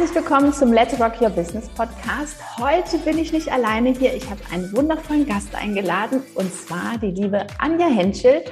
Herzlich 0.00 0.22
willkommen 0.22 0.50
zum 0.50 0.72
Let's 0.72 0.98
Rock 0.98 1.20
Your 1.20 1.28
Business 1.28 1.68
Podcast. 1.68 2.38
Heute 2.56 2.96
bin 3.00 3.18
ich 3.18 3.34
nicht 3.34 3.52
alleine 3.52 3.90
hier. 3.90 4.14
Ich 4.14 4.30
habe 4.30 4.40
einen 4.50 4.74
wundervollen 4.74 5.26
Gast 5.26 5.54
eingeladen 5.54 6.22
und 6.36 6.50
zwar 6.54 6.96
die 6.96 7.10
liebe 7.10 7.46
Anja 7.58 7.86
Henschel. 7.86 8.42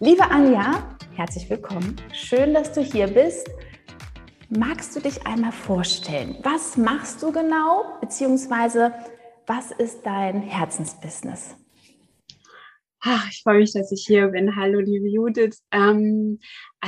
Liebe 0.00 0.28
Anja, 0.28 0.96
herzlich 1.14 1.48
willkommen. 1.48 1.94
Schön, 2.12 2.54
dass 2.54 2.72
du 2.72 2.80
hier 2.80 3.06
bist. 3.06 3.48
Magst 4.48 4.96
du 4.96 5.00
dich 5.00 5.24
einmal 5.24 5.52
vorstellen? 5.52 6.38
Was 6.42 6.76
machst 6.76 7.22
du 7.22 7.30
genau? 7.30 7.84
Beziehungsweise 8.00 8.92
was 9.46 9.70
ist 9.70 10.04
dein 10.04 10.42
Herzensbusiness? 10.42 11.54
Ach, 13.08 13.30
ich 13.30 13.42
freue 13.44 13.58
mich, 13.58 13.72
dass 13.72 13.92
ich 13.92 14.04
hier 14.04 14.26
bin. 14.26 14.56
Hallo, 14.56 14.80
liebe 14.80 15.08
Judith. 15.08 15.62
Ähm, 15.70 16.40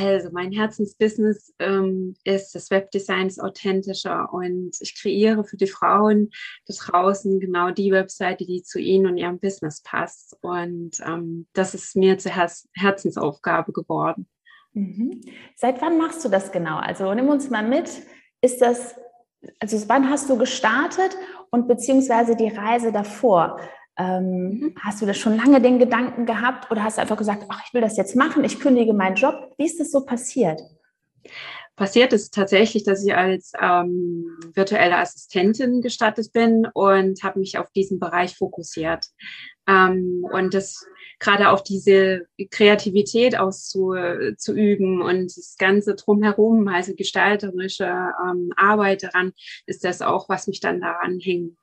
also, 0.06 0.30
mein 0.32 0.52
Herzensbusiness 0.52 1.54
ähm, 1.58 2.14
ist 2.24 2.54
das 2.54 2.70
Webdesign 2.70 3.30
authentischer 3.40 4.32
und 4.32 4.76
ich 4.80 5.00
kreiere 5.00 5.44
für 5.44 5.56
die 5.56 5.66
Frauen 5.66 6.30
da 6.66 6.74
draußen 6.74 7.40
genau 7.40 7.70
die 7.70 7.90
Webseite, 7.90 8.46
die 8.46 8.62
zu 8.62 8.78
ihnen 8.78 9.06
und 9.06 9.16
ihrem 9.16 9.38
Business 9.38 9.82
passt. 9.82 10.36
Und 10.40 11.00
ähm, 11.04 11.46
das 11.52 11.74
ist 11.74 11.96
mir 11.96 12.18
zur 12.18 12.34
Her 12.34 12.50
Herzensaufgabe 12.74 13.72
geworden. 13.72 14.26
Mhm. 14.72 15.20
Seit 15.56 15.80
wann 15.82 15.98
machst 15.98 16.24
du 16.24 16.28
das 16.28 16.52
genau? 16.52 16.78
Also, 16.78 17.12
nimm 17.14 17.28
uns 17.28 17.50
mal 17.50 17.66
mit. 17.66 17.90
Ist 18.40 18.60
das, 18.60 18.94
also, 19.58 19.88
wann 19.88 20.08
hast 20.08 20.30
du 20.30 20.38
gestartet 20.38 21.16
und 21.50 21.66
beziehungsweise 21.68 22.36
die 22.36 22.48
Reise 22.48 22.92
davor? 22.92 23.60
Ähm, 23.98 24.30
mhm. 24.30 24.74
Hast 24.80 25.02
du 25.02 25.06
das 25.06 25.18
schon 25.18 25.36
lange 25.36 25.60
den 25.60 25.78
Gedanken 25.78 26.24
gehabt 26.24 26.70
oder 26.70 26.84
hast 26.84 26.98
du 26.98 27.02
einfach 27.02 27.16
gesagt, 27.16 27.44
ach, 27.48 27.62
ich 27.66 27.74
will 27.74 27.80
das 27.80 27.96
jetzt 27.96 28.16
machen, 28.16 28.44
ich 28.44 28.60
kündige 28.60 28.94
meinen 28.94 29.16
Job? 29.16 29.52
Wie 29.58 29.66
ist 29.66 29.80
das 29.80 29.90
so 29.90 30.04
passiert? 30.04 30.62
Passiert 31.74 32.12
ist 32.12 32.34
tatsächlich, 32.34 32.84
dass 32.84 33.04
ich 33.04 33.14
als 33.14 33.52
ähm, 33.60 34.38
virtuelle 34.54 34.96
Assistentin 34.96 35.80
gestartet 35.80 36.32
bin 36.32 36.66
und 36.74 37.22
habe 37.22 37.38
mich 37.38 37.58
auf 37.58 37.70
diesen 37.70 38.00
Bereich 38.00 38.36
fokussiert. 38.36 39.06
Ähm, 39.68 40.26
und 40.32 40.54
das 40.54 40.84
gerade 41.20 41.50
auch 41.50 41.60
diese 41.60 42.26
Kreativität 42.50 43.38
auszuüben 43.38 45.02
und 45.02 45.36
das 45.36 45.56
Ganze 45.58 45.94
drumherum, 45.94 46.68
also 46.68 46.94
gestalterische 46.94 47.84
ähm, 47.84 48.52
Arbeit 48.56 49.02
daran, 49.02 49.32
ist 49.66 49.84
das 49.84 50.02
auch, 50.02 50.28
was 50.28 50.46
mich 50.46 50.60
dann 50.60 50.80
daran 50.80 51.18
hängen 51.18 51.56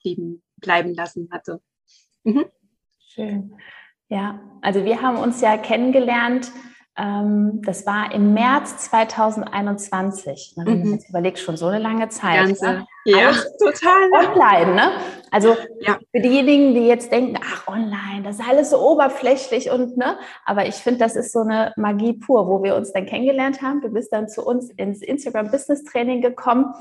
bleiben 0.58 0.94
lassen 0.94 1.30
hatte. 1.32 1.62
Mhm. 2.26 2.46
Schön. 3.08 3.56
Ja, 4.10 4.40
also 4.62 4.84
wir 4.84 5.02
haben 5.02 5.18
uns 5.18 5.42
ja 5.42 5.58
kennengelernt. 5.58 6.52
Ähm, 6.98 7.62
das 7.66 7.86
war 7.86 8.14
im 8.14 8.34
März 8.34 8.78
2021. 8.90 10.54
Ne, 10.58 10.66
mhm. 10.66 10.94
jetzt 10.94 11.10
überlegt, 11.10 11.40
schon 11.40 11.58
so 11.58 11.68
eine 11.68 11.80
lange 11.80 12.08
Zeit. 12.10 12.48
Ganze, 12.48 12.66
ne? 12.66 12.88
Ja, 13.06 13.32
total. 13.60 14.10
Online, 14.12 14.76
ne? 14.76 14.92
Also 15.30 15.56
ja. 15.82 15.98
für 16.12 16.22
diejenigen, 16.22 16.74
die 16.74 16.88
jetzt 16.88 17.12
denken, 17.12 17.38
ach, 17.44 17.68
online, 17.68 18.24
das 18.24 18.40
ist 18.40 18.48
alles 18.48 18.70
so 18.70 18.80
oberflächlich 18.80 19.70
und 19.70 19.98
ne, 19.98 20.18
aber 20.46 20.68
ich 20.68 20.76
finde, 20.76 21.00
das 21.00 21.16
ist 21.16 21.34
so 21.34 21.42
eine 21.42 21.74
Magie 21.76 22.14
pur, 22.14 22.48
wo 22.48 22.64
wir 22.64 22.76
uns 22.76 22.94
dann 22.94 23.06
kennengelernt 23.06 23.62
haben. 23.62 23.82
Du 23.82 23.90
bist 23.90 24.14
dann 24.14 24.30
zu 24.30 24.46
uns 24.46 24.70
ins 24.72 25.02
Instagram 25.02 25.52
Business 25.52 25.84
Training 25.84 26.22
gekommen. 26.22 26.74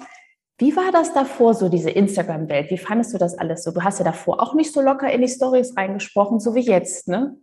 Wie 0.59 0.77
war 0.77 0.93
das 0.93 1.13
davor, 1.13 1.55
so 1.55 1.69
diese 1.69 1.91
Instagram-Welt? 1.91 2.71
Wie 2.71 2.79
fandest 2.79 3.13
du 3.13 3.19
das 3.19 3.37
alles 3.37 3.65
so? 3.65 3.73
Du 3.73 3.83
hast 3.83 3.99
ja 3.99 4.05
davor 4.05 4.41
auch 4.41 4.55
nicht 4.55 4.73
so 4.73 4.81
locker 4.81 5.11
in 5.13 5.21
die 5.21 5.29
Stories 5.29 5.77
reingesprochen, 5.77 6.39
so 6.39 6.55
wie 6.55 6.61
jetzt, 6.61 7.09
ne? 7.09 7.37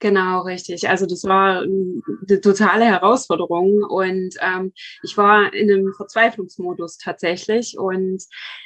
Genau, 0.00 0.42
richtig. 0.42 0.88
Also 0.88 1.06
das 1.06 1.24
war 1.24 1.62
eine 1.62 2.40
totale 2.40 2.84
Herausforderung 2.84 3.82
und 3.82 4.34
ähm, 4.40 4.72
ich 5.02 5.16
war 5.16 5.52
in 5.52 5.70
einem 5.70 5.92
Verzweiflungsmodus 5.92 6.98
tatsächlich 6.98 7.76
und 7.76 8.22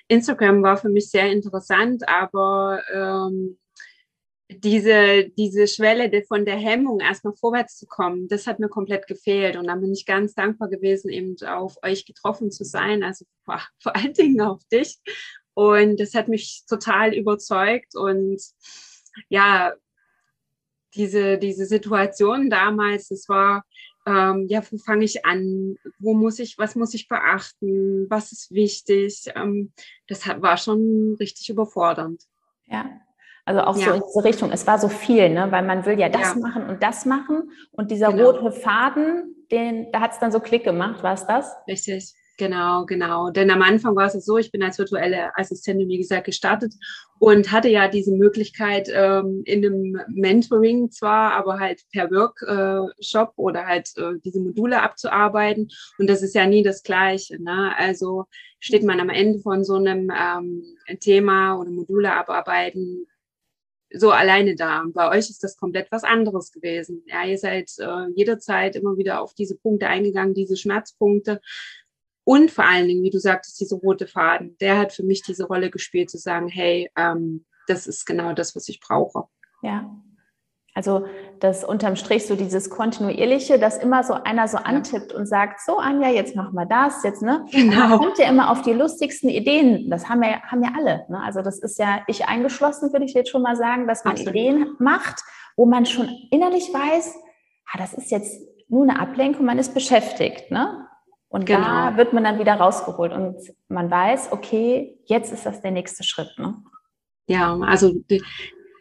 Instagram 0.09 0.63
war 0.63 0.77
für 0.77 0.91
mich 0.91 1.11
sehr 1.11 1.33
interessant, 1.33 2.07
aber 2.07 2.83
ähm, 2.93 3.57
diese, 4.59 5.31
diese 5.37 5.67
Schwelle 5.67 6.11
von 6.25 6.45
der 6.45 6.57
Hemmung, 6.57 7.01
erstmal 7.01 7.35
vorwärts 7.35 7.77
zu 7.77 7.87
kommen, 7.87 8.29
das 8.29 8.47
hat 8.47 8.59
mir 8.59 8.69
komplett 8.69 9.07
gefehlt. 9.07 9.57
Und 9.57 9.67
dann 9.67 9.81
bin 9.81 9.93
ich 9.93 10.07
ganz 10.07 10.35
dankbar 10.35 10.69
gewesen, 10.69 11.11
eben 11.11 11.37
auf 11.47 11.77
euch 11.83 12.05
getroffen 12.05 12.51
zu 12.51 12.65
sein, 12.65 13.03
also 13.03 13.25
vor, 13.45 13.61
vor 13.83 13.97
allen 13.97 14.15
Dingen 14.15 14.41
auf 14.41 14.63
dich. 14.73 14.99
Und 15.55 16.01
das 16.01 16.15
hat 16.15 16.29
mich 16.29 16.65
total 16.69 17.15
überzeugt. 17.15 17.95
Und 17.95 18.41
ja, 19.29 19.75
diese, 20.95 21.39
diese 21.39 21.67
Situation 21.67 22.51
damals, 22.51 23.09
das 23.09 23.29
war, 23.29 23.65
ähm, 24.07 24.47
ja, 24.49 24.63
wo 24.71 24.79
fange 24.79 25.05
ich 25.05 25.25
an? 25.25 25.77
Wo 25.99 26.15
muss 26.15 26.39
ich, 26.39 26.59
was 26.59 26.75
muss 26.75 26.95
ich 26.95 27.09
beachten? 27.09 28.07
Was 28.11 28.33
ist 28.33 28.51
wichtig? 28.51 29.31
Ähm, 29.35 29.73
das 30.09 30.27
hat, 30.27 30.43
war 30.43 30.57
schon 30.57 31.17
richtig 31.21 31.51
überfordernd. 31.51 32.23
Ja, 32.67 33.01
also 33.45 33.61
auch 33.63 33.77
ja. 33.77 33.87
so 33.87 33.93
in 33.95 34.03
diese 34.07 34.25
Richtung. 34.25 34.53
Es 34.53 34.67
war 34.67 34.79
so 34.79 34.89
viel, 34.89 35.29
ne? 35.29 35.49
weil 35.51 35.65
man 35.65 35.85
will 35.85 35.99
ja 35.99 36.09
das 36.09 36.35
ja. 36.35 36.41
machen 36.41 36.69
und 36.69 36.83
das 36.83 37.05
machen. 37.05 37.51
Und 37.73 37.91
dieser 37.91 38.13
genau. 38.13 38.31
rote 38.31 38.53
Faden, 38.53 39.47
den, 39.51 39.91
da 39.93 40.01
hat 40.01 40.13
es 40.13 40.19
dann 40.19 40.33
so 40.33 40.41
Klick 40.41 40.65
gemacht, 40.65 41.03
war 41.03 41.15
es 41.15 41.27
das? 41.27 41.53
Richtig, 41.67 42.15
genau, 42.39 42.87
genau. 42.87 43.31
Denn 43.31 43.51
am 43.51 43.63
Anfang 43.63 43.97
war 43.97 44.07
es 44.07 44.25
so, 44.25 44.39
ich 44.39 44.53
bin 44.53 44.63
als 44.63 44.79
virtuelle 44.79 45.37
Assistentin, 45.37 45.89
wie 45.89 45.99
gesagt, 45.99 46.25
gestartet 46.25 46.73
und 47.19 47.51
hatte 47.51 47.69
ja 47.69 47.89
diese 47.89 48.13
Möglichkeit 48.13 48.89
ähm, 48.93 49.43
in 49.45 49.67
einem 49.67 50.01
Mentoring 50.09 50.93
zwar, 50.93 51.33
aber 51.33 51.59
halt 51.59 51.83
per 51.93 52.13
Workshop 52.13 53.29
äh, 53.29 53.41
oder 53.41 53.67
halt 53.67 53.91
äh, 53.97 54.21
diese 54.25 54.41
Module 54.41 54.83
abzuarbeiten. 54.83 55.69
Und 55.99 56.09
das 56.09 56.23
ist 56.23 56.37
ja 56.37 56.47
nie 56.47 56.63
das 56.63 56.85
Gleiche. 56.85 57.43
Ne? 57.43 57.73
Also 57.77 58.27
steht 58.61 58.85
man 58.85 59.01
am 59.01 59.11
Ende 59.11 59.41
von 59.41 59.65
so 59.65 59.75
einem 59.75 60.13
ähm, 60.17 60.63
Thema 61.01 61.59
oder 61.59 61.71
Module 61.71 62.13
abarbeiten, 62.13 63.07
so 63.95 64.11
alleine 64.11 64.55
da. 64.55 64.85
bei 64.93 65.09
euch 65.11 65.31
ist 65.31 65.43
das 65.43 65.57
komplett 65.57 65.91
was 65.91 66.05
anderes 66.05 66.53
gewesen. 66.53 67.03
Ja, 67.07 67.25
ihr 67.25 67.39
seid 67.39 67.71
äh, 67.79 68.09
jederzeit 68.15 68.77
immer 68.77 68.97
wieder 68.97 69.21
auf 69.21 69.35
diese 69.35 69.57
Punkte 69.57 69.89
eingegangen, 69.89 70.35
diese 70.35 70.57
Schmerzpunkte. 70.57 71.41
Und 72.25 72.51
vor 72.51 72.65
allen 72.65 72.87
Dingen, 72.87 73.03
wie 73.03 73.11
du 73.11 73.19
sagtest, 73.19 73.61
diese 73.61 73.77
rote 73.77 74.07
Faden, 74.07 74.57
der 74.59 74.79
hat 74.79 74.93
für 74.93 75.03
mich 75.03 75.23
diese 75.23 75.45
Rolle 75.45 75.71
gespielt, 75.71 76.11
zu 76.11 76.19
sagen, 76.19 76.49
hey, 76.49 76.91
ähm, 76.97 77.45
das 77.67 77.87
ist 77.87 78.07
genau 78.07 78.33
das, 78.33 78.55
was 78.55 78.69
ich 78.69 78.81
brauche. 78.81 79.25
Ja, 79.63 79.91
also 80.75 81.07
das 81.43 81.65
unterm 81.65 81.97
Strich 81.97 82.27
so 82.27 82.37
dieses 82.37 82.71
kontinuierliche, 82.71 83.59
dass 83.59 83.77
immer 83.77 84.05
so 84.05 84.15
einer 84.15 84.47
so 84.47 84.59
antippt 84.59 85.13
und 85.13 85.27
sagt, 85.27 85.61
so 85.61 85.79
Anja, 85.79 86.09
jetzt 86.09 86.37
machen 86.37 86.55
wir 86.55 86.67
das, 86.67 87.03
jetzt 87.03 87.21
ne. 87.21 87.45
Genau. 87.51 87.89
Man 87.89 87.99
kommt 87.99 88.19
ja 88.19 88.29
immer 88.29 88.51
auf 88.51 88.63
die 88.63 88.73
lustigsten 88.73 89.29
Ideen. 89.29 89.91
Das 89.91 90.09
haben 90.09 90.21
wir 90.21 90.41
haben 90.43 90.63
ja 90.63 90.71
alle. 90.77 91.05
Ne? 91.09 91.21
Also 91.21 91.43
das 91.43 91.59
ist 91.59 91.79
ja 91.79 92.03
ich 92.07 92.27
eingeschlossen, 92.27 92.93
würde 92.93 93.07
ich 93.07 93.15
jetzt 93.15 93.31
schon 93.31 93.43
mal 93.43 93.57
sagen, 93.57 93.89
dass 93.89 94.05
man 94.05 94.13
Absolut. 94.13 94.35
Ideen 94.35 94.77
macht, 94.79 95.23
wo 95.57 95.67
man 95.67 95.85
schon 95.85 96.09
innerlich 96.31 96.73
weiß, 96.73 97.17
ah, 97.73 97.79
das 97.79 97.93
ist 97.93 98.13
jetzt 98.13 98.41
nur 98.69 98.85
eine 98.85 99.01
Ablenkung, 99.01 99.45
man 99.45 99.59
ist 99.59 99.75
beschäftigt, 99.75 100.51
ne? 100.51 100.87
Und 101.29 101.47
genau. 101.47 101.65
da 101.65 101.97
wird 101.97 102.13
man 102.13 102.25
dann 102.25 102.39
wieder 102.39 102.55
rausgeholt 102.55 103.13
und 103.13 103.37
man 103.69 103.91
weiß, 103.91 104.33
okay, 104.33 104.99
jetzt 105.07 105.33
ist 105.33 105.47
das 105.47 105.61
der 105.61 105.71
nächste 105.71 106.05
Schritt, 106.05 106.35
ne? 106.39 106.57
Ja, 107.27 107.59
also 107.63 107.95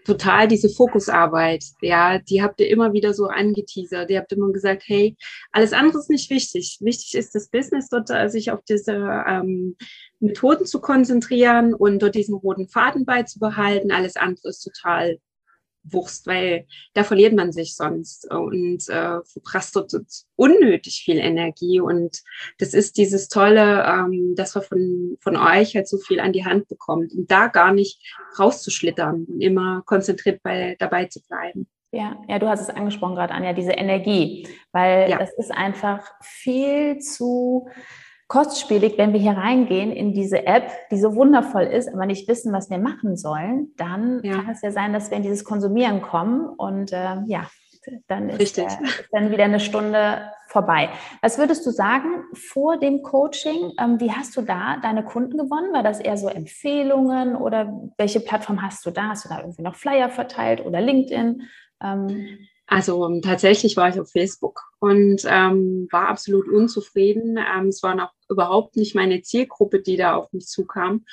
total 0.06 0.48
diese 0.48 0.69
Fokusarbeit, 0.69 1.63
ja, 1.81 2.19
die 2.19 2.42
habt 2.42 2.59
ihr 2.59 2.69
immer 2.69 2.94
wieder 2.94 3.13
so 3.13 3.25
angeteasert. 3.27 4.09
Ihr 4.09 4.19
habt 4.19 4.31
immer 4.31 4.51
gesagt, 4.51 4.83
hey, 4.86 5.15
alles 5.51 5.74
andere 5.74 6.00
ist 6.00 6.09
nicht 6.09 6.30
wichtig. 6.30 6.77
Wichtig 6.81 7.15
ist 7.15 7.36
das 7.36 7.50
Business, 7.50 7.89
dort 7.89 8.09
äh, 8.09 8.30
sich 8.30 8.51
auf 8.51 8.62
diese 8.68 8.94
ähm, 9.27 9.75
Methoden 10.19 10.65
zu 10.65 10.81
konzentrieren 10.81 11.74
und 11.74 12.01
dort 12.01 12.15
diesen 12.15 12.36
roten 12.36 12.68
Faden 12.68 13.06
beizubehalten. 13.06 13.92
Alles 13.92 14.15
andere 14.15 14.50
ist 14.50 14.62
total 14.62 15.18
Wurst, 15.83 16.27
weil 16.27 16.67
da 16.93 17.03
verliert 17.03 17.33
man 17.33 17.51
sich 17.51 17.75
sonst 17.75 18.29
und 18.31 18.87
äh, 18.89 19.19
verprasst 19.23 19.77
unnötig 20.35 21.01
viel 21.03 21.17
Energie. 21.17 21.79
Und 21.79 22.21
das 22.59 22.73
ist 22.73 22.97
dieses 22.97 23.27
Tolle, 23.27 23.83
ähm, 23.87 24.35
dass 24.35 24.55
wir 24.55 24.61
von, 24.61 25.17
von 25.19 25.35
euch 25.35 25.75
halt 25.75 25.87
so 25.87 25.97
viel 25.97 26.19
an 26.19 26.33
die 26.33 26.45
Hand 26.45 26.67
bekommt 26.67 27.13
und 27.13 27.31
da 27.31 27.47
gar 27.47 27.73
nicht 27.73 27.99
rauszuschlittern 28.37 29.25
und 29.25 29.41
immer 29.41 29.81
konzentriert 29.85 30.41
bei, 30.43 30.75
dabei 30.79 31.05
zu 31.05 31.21
bleiben. 31.27 31.67
Ja, 31.93 32.21
ja, 32.29 32.39
du 32.39 32.47
hast 32.47 32.61
es 32.61 32.69
angesprochen 32.69 33.15
gerade, 33.15 33.33
Anja, 33.33 33.51
diese 33.51 33.73
Energie, 33.73 34.47
weil 34.71 35.09
ja. 35.09 35.17
das 35.17 35.33
ist 35.33 35.51
einfach 35.51 36.09
viel 36.21 36.99
zu 36.99 37.67
kostspielig, 38.31 38.97
wenn 38.97 39.11
wir 39.11 39.19
hier 39.19 39.33
reingehen 39.33 39.91
in 39.91 40.13
diese 40.13 40.47
App, 40.47 40.71
die 40.89 40.97
so 40.97 41.15
wundervoll 41.15 41.63
ist, 41.63 41.93
aber 41.93 42.05
nicht 42.05 42.29
wissen, 42.29 42.53
was 42.53 42.69
wir 42.69 42.77
machen 42.77 43.17
sollen, 43.17 43.73
dann 43.75 44.21
ja. 44.23 44.35
kann 44.35 44.51
es 44.51 44.61
ja 44.61 44.71
sein, 44.71 44.93
dass 44.93 45.11
wir 45.11 45.17
in 45.17 45.23
dieses 45.23 45.43
Konsumieren 45.43 46.01
kommen 46.01 46.47
und 46.47 46.93
äh, 46.93 47.17
ja, 47.25 47.49
dann 48.07 48.29
ist, 48.29 48.55
der, 48.55 48.67
ist, 48.67 48.77
dann 49.11 49.31
wieder 49.31 49.43
eine 49.43 49.59
Stunde 49.59 50.31
vorbei. 50.47 50.87
Was 51.21 51.39
würdest 51.39 51.65
du 51.65 51.71
sagen 51.71 52.23
vor 52.33 52.77
dem 52.77 53.01
Coaching? 53.01 53.73
Ähm, 53.77 53.99
wie 53.99 54.13
hast 54.13 54.37
du 54.37 54.43
da 54.43 54.77
deine 54.81 55.03
Kunden 55.03 55.37
gewonnen? 55.37 55.73
War 55.73 55.83
das 55.83 55.99
eher 55.99 56.15
so 56.15 56.29
Empfehlungen 56.29 57.35
oder 57.35 57.81
welche 57.97 58.21
Plattform 58.21 58.61
hast 58.61 58.85
du 58.85 58.91
da? 58.91 59.09
Hast 59.09 59.25
du 59.25 59.29
da 59.29 59.39
irgendwie 59.39 59.63
noch 59.63 59.75
Flyer 59.75 60.07
verteilt 60.07 60.65
oder 60.65 60.79
LinkedIn? 60.79 61.49
Ähm, 61.83 62.37
also 62.71 63.03
um, 63.03 63.21
tatsächlich 63.21 63.75
war 63.75 63.89
ich 63.89 64.00
auf 64.00 64.09
Facebook 64.12 64.62
und 64.79 65.23
ähm, 65.27 65.89
war 65.91 66.07
absolut 66.07 66.47
unzufrieden. 66.47 67.38
Ähm, 67.38 67.68
es 67.68 67.83
war 67.83 67.95
noch 67.95 68.13
überhaupt 68.29 68.77
nicht 68.77 68.95
meine 68.95 69.21
Zielgruppe, 69.21 69.81
die 69.81 69.97
da 69.97 70.15
auf 70.15 70.31
mich 70.31 70.47
zukam. 70.47 71.03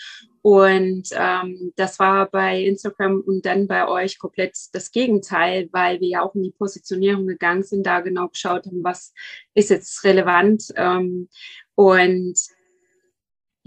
Und 0.41 1.09
ähm, 1.11 1.73
das 1.75 1.99
war 1.99 2.31
bei 2.31 2.63
Instagram 2.63 3.23
und 3.27 3.45
dann 3.45 3.67
bei 3.67 3.89
euch 3.89 4.21
komplett 4.21 4.57
das 4.71 4.93
Gegenteil, 4.93 5.69
weil 5.73 5.99
wir 6.01 6.09
ja 6.09 6.23
auch 6.23 6.37
in 6.37 6.45
die 6.45 6.55
Positionierung 6.57 7.27
gegangen 7.27 7.65
sind, 7.65 7.85
da 7.85 8.03
genau 8.03 8.29
geschaut 8.29 8.67
haben, 8.67 8.85
was 8.85 9.13
ist 9.55 9.71
jetzt 9.71 10.05
relevant. 10.05 10.73
Ähm, 10.77 11.29
und 11.75 12.39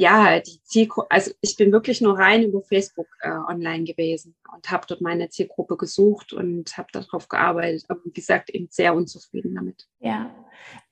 ja, 0.02 0.40
die 0.40 0.60
Zielgruppe, 0.64 1.12
also 1.12 1.32
ich 1.42 1.56
bin 1.58 1.72
wirklich 1.72 2.02
nur 2.02 2.18
rein 2.18 2.42
über 2.42 2.64
Facebook 2.64 3.06
äh, 3.22 3.30
online 3.30 3.84
gewesen 3.84 4.36
und 4.52 4.72
habe 4.72 4.88
dort 4.88 5.00
meine 5.00 5.30
Zielgruppe 5.30 5.78
gesucht 5.78 6.34
und 6.34 6.76
habe 6.76 6.88
darauf 6.92 7.30
gearbeitet. 7.30 7.86
Aber 7.88 8.00
wie 8.04 8.12
gesagt, 8.12 8.50
eben 8.50 8.68
sehr 8.72 8.96
unzufrieden 8.96 9.54
damit. 9.54 9.88
Ja. 10.00 10.32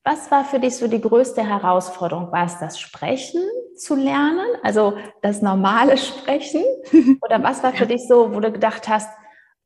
Was 0.03 0.29
war 0.29 0.45
für 0.45 0.59
dich 0.59 0.75
so 0.75 0.87
die 0.87 1.01
größte 1.01 1.43
Herausforderung? 1.43 2.31
War 2.31 2.45
es 2.45 2.59
das 2.59 2.79
Sprechen 2.79 3.41
zu 3.75 3.95
lernen, 3.95 4.45
also 4.61 4.95
das 5.23 5.41
normale 5.41 5.97
Sprechen? 5.97 6.63
Oder 7.23 7.41
was 7.41 7.63
war 7.63 7.73
für 7.73 7.87
dich 7.87 8.07
so, 8.07 8.31
wo 8.35 8.39
du 8.39 8.51
gedacht 8.51 8.87
hast, 8.87 9.09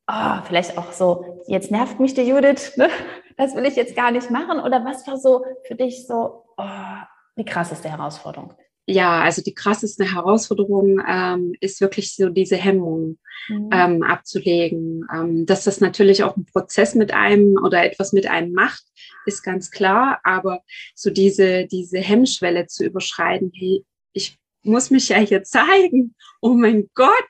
oh, 0.08 0.42
vielleicht 0.44 0.78
auch 0.78 0.92
so, 0.92 1.42
jetzt 1.48 1.70
nervt 1.70 2.00
mich 2.00 2.14
die 2.14 2.22
Judith, 2.22 2.78
ne? 2.78 2.88
das 3.36 3.54
will 3.54 3.66
ich 3.66 3.76
jetzt 3.76 3.94
gar 3.94 4.10
nicht 4.10 4.30
machen? 4.30 4.58
Oder 4.58 4.82
was 4.86 5.06
war 5.06 5.18
so 5.18 5.44
für 5.66 5.74
dich 5.74 6.06
so 6.06 6.44
oh, 6.56 6.96
die 7.36 7.44
krasseste 7.44 7.90
Herausforderung? 7.90 8.54
Ja, 8.86 9.22
also 9.22 9.42
die 9.42 9.54
krasseste 9.54 10.14
Herausforderung 10.14 11.00
ähm, 11.06 11.54
ist 11.60 11.80
wirklich 11.80 12.14
so 12.14 12.28
diese 12.28 12.56
Hemmung 12.56 13.18
mhm. 13.48 13.70
ähm, 13.72 14.02
abzulegen. 14.02 15.06
Ähm, 15.12 15.46
dass 15.46 15.64
das 15.64 15.80
natürlich 15.80 16.22
auch 16.22 16.36
ein 16.36 16.44
Prozess 16.44 16.94
mit 16.94 17.12
einem 17.12 17.56
oder 17.62 17.84
etwas 17.84 18.12
mit 18.12 18.26
einem 18.26 18.52
macht, 18.52 18.84
ist 19.24 19.42
ganz 19.42 19.70
klar. 19.70 20.20
Aber 20.22 20.60
so 20.94 21.10
diese, 21.10 21.66
diese 21.66 21.98
Hemmschwelle 21.98 22.66
zu 22.66 22.84
überschreiten, 22.84 23.50
hey, 23.54 23.84
ich 24.12 24.38
muss 24.62 24.90
mich 24.90 25.08
ja 25.08 25.18
hier 25.18 25.44
zeigen. 25.44 26.14
Oh 26.42 26.52
mein 26.52 26.90
Gott, 26.94 27.28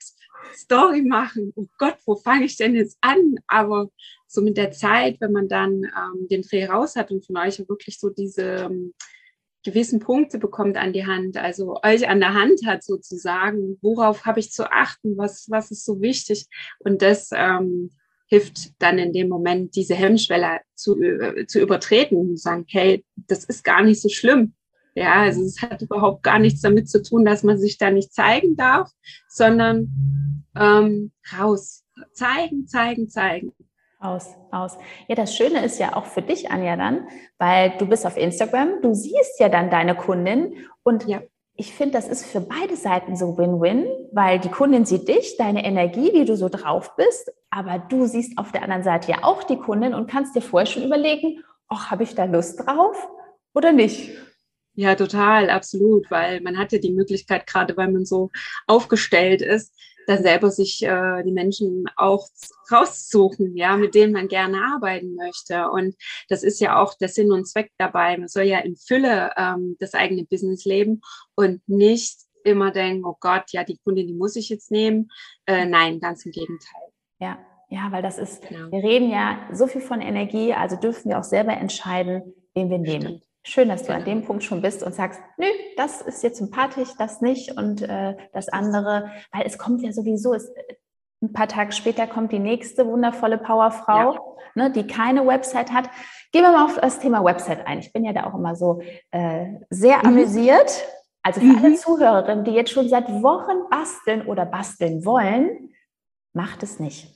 Story 0.55 1.03
machen. 1.03 1.53
Oh 1.55 1.67
Gott, 1.77 1.97
wo 2.05 2.15
fange 2.15 2.45
ich 2.45 2.57
denn 2.57 2.75
jetzt 2.75 2.97
an? 2.99 3.35
Aber 3.47 3.89
so 4.27 4.41
mit 4.41 4.57
der 4.57 4.71
Zeit, 4.71 5.21
wenn 5.21 5.31
man 5.31 5.47
dann 5.47 5.83
ähm, 5.83 6.27
den 6.29 6.41
Dreh 6.41 6.65
raus 6.65 6.97
hat 6.97 7.11
und 7.11 7.25
von 7.25 7.37
euch 7.37 7.59
wirklich 7.59 7.97
so 7.97 8.09
diese 8.09 8.43
ähm, 8.43 8.93
gewissen 9.65 9.99
Punkte 9.99 10.37
bekommt 10.37 10.77
an 10.77 10.93
die 10.93 11.05
Hand, 11.05 11.35
also 11.35 11.75
euch 11.83 12.07
an 12.07 12.21
der 12.21 12.33
Hand 12.33 12.61
hat 12.65 12.83
sozusagen, 12.83 13.77
worauf 13.81 14.25
habe 14.25 14.39
ich 14.39 14.51
zu 14.51 14.71
achten, 14.71 15.17
was, 15.17 15.47
was 15.49 15.71
ist 15.71 15.83
so 15.83 15.99
wichtig. 15.99 16.47
Und 16.79 17.01
das 17.01 17.29
ähm, 17.33 17.89
hilft 18.27 18.81
dann 18.81 18.97
in 18.97 19.11
dem 19.11 19.27
Moment, 19.27 19.75
diese 19.75 19.95
Hemmschwelle 19.95 20.59
zu, 20.75 21.01
äh, 21.01 21.45
zu 21.47 21.59
übertreten 21.59 22.17
und 22.17 22.39
sagen, 22.39 22.65
hey, 22.69 23.03
das 23.15 23.43
ist 23.43 23.63
gar 23.63 23.83
nicht 23.83 24.01
so 24.01 24.07
schlimm. 24.07 24.53
Ja, 24.93 25.23
also 25.23 25.43
es 25.43 25.61
hat 25.61 25.81
überhaupt 25.81 26.23
gar 26.23 26.39
nichts 26.39 26.61
damit 26.61 26.89
zu 26.89 27.03
tun, 27.03 27.25
dass 27.25 27.43
man 27.43 27.59
sich 27.59 27.77
da 27.77 27.91
nicht 27.91 28.13
zeigen 28.13 28.55
darf, 28.55 28.89
sondern 29.27 30.45
ähm, 30.55 31.11
raus. 31.37 31.83
Zeigen, 32.13 32.67
zeigen, 32.67 33.09
zeigen. 33.09 33.51
Aus, 33.99 34.35
aus. 34.51 34.77
Ja, 35.07 35.15
das 35.15 35.35
Schöne 35.35 35.63
ist 35.63 35.79
ja 35.79 35.95
auch 35.95 36.05
für 36.05 36.21
dich, 36.21 36.51
Anja, 36.51 36.75
dann, 36.75 37.07
weil 37.37 37.73
du 37.77 37.87
bist 37.87 38.05
auf 38.05 38.17
Instagram, 38.17 38.81
du 38.81 38.93
siehst 38.93 39.39
ja 39.39 39.49
dann 39.49 39.69
deine 39.69 39.95
Kundin 39.95 40.53
und 40.83 41.07
ja. 41.07 41.21
ich 41.55 41.73
finde, 41.73 41.93
das 41.93 42.07
ist 42.07 42.25
für 42.25 42.41
beide 42.41 42.75
Seiten 42.75 43.15
so 43.15 43.37
Win-Win, 43.37 43.87
weil 44.11 44.39
die 44.39 44.49
Kundin 44.49 44.85
sieht 44.85 45.07
dich, 45.07 45.37
deine 45.37 45.65
Energie, 45.65 46.11
wie 46.13 46.25
du 46.25 46.35
so 46.35 46.49
drauf 46.49 46.95
bist, 46.97 47.31
aber 47.49 47.79
du 47.79 48.05
siehst 48.05 48.37
auf 48.37 48.51
der 48.51 48.63
anderen 48.63 48.83
Seite 48.83 49.11
ja 49.11 49.23
auch 49.23 49.43
die 49.43 49.57
Kundin 49.57 49.93
und 49.93 50.09
kannst 50.09 50.35
dir 50.35 50.41
vorher 50.41 50.67
schon 50.67 50.83
überlegen, 50.83 51.43
ach, 51.69 51.89
habe 51.89 52.03
ich 52.03 52.13
da 52.15 52.25
Lust 52.25 52.59
drauf 52.59 53.07
oder 53.53 53.71
nicht? 53.71 54.11
Ja, 54.73 54.95
total, 54.95 55.49
absolut, 55.49 56.11
weil 56.11 56.41
man 56.41 56.57
hat 56.57 56.73
ja 56.73 56.79
die 56.79 56.91
Möglichkeit, 56.91 57.47
gerade 57.47 57.77
weil 57.77 57.89
man 57.89 58.05
so 58.05 58.29
aufgestellt 58.67 59.41
ist, 59.41 59.73
da 60.07 60.17
selber 60.17 60.51
sich 60.51 60.83
äh, 60.83 61.23
die 61.23 61.31
Menschen 61.31 61.85
auch 61.95 62.27
raussuchen, 62.71 63.55
ja, 63.55 63.77
mit 63.77 63.95
denen 63.95 64.13
man 64.13 64.27
gerne 64.27 64.61
arbeiten 64.73 65.15
möchte. 65.15 65.69
Und 65.69 65.95
das 66.29 66.43
ist 66.43 66.59
ja 66.59 66.81
auch 66.81 66.93
der 66.95 67.09
Sinn 67.09 67.31
und 67.31 67.47
Zweck 67.47 67.71
dabei. 67.77 68.17
Man 68.17 68.27
soll 68.27 68.43
ja 68.43 68.59
in 68.59 68.75
Fülle 68.75 69.31
ähm, 69.37 69.75
das 69.79 69.93
eigene 69.93 70.25
Business 70.25 70.65
leben 70.65 71.01
und 71.35 71.61
nicht 71.67 72.17
immer 72.43 72.71
denken, 72.71 73.05
oh 73.05 73.17
Gott, 73.19 73.51
ja, 73.51 73.63
die 73.63 73.77
Kundin, 73.83 74.07
die 74.07 74.13
muss 74.13 74.35
ich 74.35 74.49
jetzt 74.49 74.71
nehmen. 74.71 75.09
Äh, 75.45 75.65
nein, 75.65 75.99
ganz 75.99 76.25
im 76.25 76.31
Gegenteil. 76.31 76.81
Ja, 77.19 77.39
ja, 77.69 77.91
weil 77.91 78.03
das 78.03 78.17
ist, 78.17 78.47
genau. 78.47 78.71
wir 78.71 78.83
reden 78.83 79.09
ja 79.09 79.39
so 79.51 79.67
viel 79.67 79.81
von 79.81 80.01
Energie, 80.01 80.53
also 80.53 80.75
dürfen 80.75 81.09
wir 81.09 81.19
auch 81.19 81.23
selber 81.23 81.53
entscheiden, 81.53 82.33
wen 82.53 82.69
wir 82.69 82.77
nehmen. 82.77 83.01
Stimmt. 83.01 83.23
Schön, 83.47 83.69
dass 83.69 83.83
du 83.83 83.93
an 83.93 84.03
dem 84.05 84.23
Punkt 84.23 84.43
schon 84.43 84.63
bist 84.63 84.81
und 84.81 84.95
sagst, 84.95 85.21
nö, 85.37 85.45
das 85.77 86.01
ist 86.01 86.23
jetzt 86.23 86.39
sympathisch, 86.39 86.89
das 86.97 87.21
nicht 87.21 87.55
und 87.55 87.83
äh, 87.83 88.15
das 88.33 88.49
andere, 88.49 89.11
weil 89.31 89.43
es 89.45 89.59
kommt 89.59 89.83
ja 89.83 89.93
sowieso, 89.93 90.33
es, 90.33 90.51
ein 91.21 91.31
paar 91.31 91.47
Tage 91.47 91.71
später 91.71 92.07
kommt 92.07 92.31
die 92.31 92.39
nächste 92.39 92.87
wundervolle 92.87 93.37
Powerfrau, 93.37 94.13
ja. 94.13 94.19
ne, 94.55 94.71
die 94.71 94.87
keine 94.87 95.27
Website 95.27 95.71
hat. 95.71 95.91
Gehen 96.31 96.41
wir 96.41 96.51
mal 96.51 96.65
auf 96.65 96.79
das 96.79 96.97
Thema 96.97 97.23
Website 97.23 97.67
ein. 97.67 97.77
Ich 97.77 97.93
bin 97.93 98.03
ja 98.03 98.13
da 98.13 98.25
auch 98.25 98.33
immer 98.33 98.55
so 98.55 98.81
äh, 99.11 99.45
sehr 99.69 99.99
mhm. 99.99 100.07
amüsiert. 100.07 100.83
Also 101.21 101.39
für 101.39 101.45
mhm. 101.45 101.57
alle 101.63 101.75
Zuhörerinnen, 101.75 102.45
die 102.45 102.51
jetzt 102.51 102.71
schon 102.71 102.89
seit 102.89 103.07
Wochen 103.21 103.69
basteln 103.69 104.25
oder 104.25 104.47
basteln 104.47 105.05
wollen, 105.05 105.69
macht 106.33 106.63
es 106.63 106.79
nicht. 106.79 107.14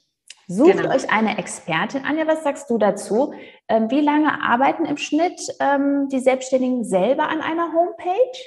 Sucht 0.51 0.77
genau. 0.77 0.95
euch 0.95 1.11
eine 1.11 1.37
Expertin. 1.37 2.05
Anja, 2.05 2.25
was 2.25 2.43
sagst 2.43 2.71
du 2.71 2.79
dazu? 2.79 3.35
Ähm, 3.67 3.91
wie 3.91 4.01
lange 4.01 4.41
arbeiten 4.41 4.83
im 4.85 4.97
Schnitt 4.97 5.39
ähm, 5.59 6.09
die 6.11 6.19
Selbstständigen 6.19 6.83
selber 6.83 7.29
an 7.29 7.39
einer 7.39 7.71
Homepage? 7.71 8.39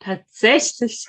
Tatsächlich. 0.00 1.06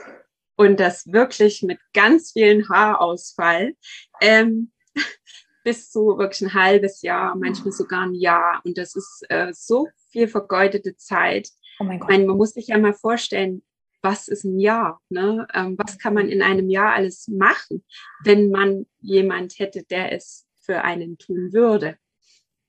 Und 0.56 0.80
das 0.80 1.12
wirklich 1.12 1.64
mit 1.64 1.80
ganz 1.94 2.34
vielen 2.34 2.70
Haarausfall. 2.70 3.74
Ähm, 4.22 4.72
bis 5.64 5.90
zu 5.90 6.20
wirklich 6.20 6.42
ein 6.42 6.54
halbes 6.54 7.02
Jahr, 7.02 7.36
manchmal 7.36 7.72
sogar 7.72 8.04
ein 8.04 8.14
Jahr. 8.14 8.62
Und 8.66 8.78
das 8.78 8.96
ist 8.96 9.26
äh, 9.30 9.52
so 9.54 9.88
viel 10.12 10.28
vergeudete 10.28 10.98
Zeit. 10.98 11.50
Oh 11.80 11.84
mein 11.84 12.00
Gott. 12.00 12.10
Meine, 12.10 12.26
man 12.26 12.38
muss 12.38 12.52
sich 12.52 12.68
ja 12.68 12.78
mal 12.78 12.94
vorstellen, 12.94 13.64
was 14.02 14.28
ist 14.28 14.44
ein 14.44 14.60
Jahr? 14.60 15.02
Ne? 15.10 15.48
Ähm, 15.54 15.78
was 15.78 15.98
kann 15.98 16.14
man 16.14 16.30
in 16.30 16.42
einem 16.42 16.70
Jahr 16.70 16.94
alles 16.94 17.28
machen, 17.28 17.84
wenn 18.24 18.50
man 18.50 18.86
jemand 19.02 19.60
hätte, 19.60 19.84
der 19.84 20.14
es 20.14 20.48
für 20.62 20.82
einen 20.84 21.18
tun 21.18 21.54
würde? 21.54 21.98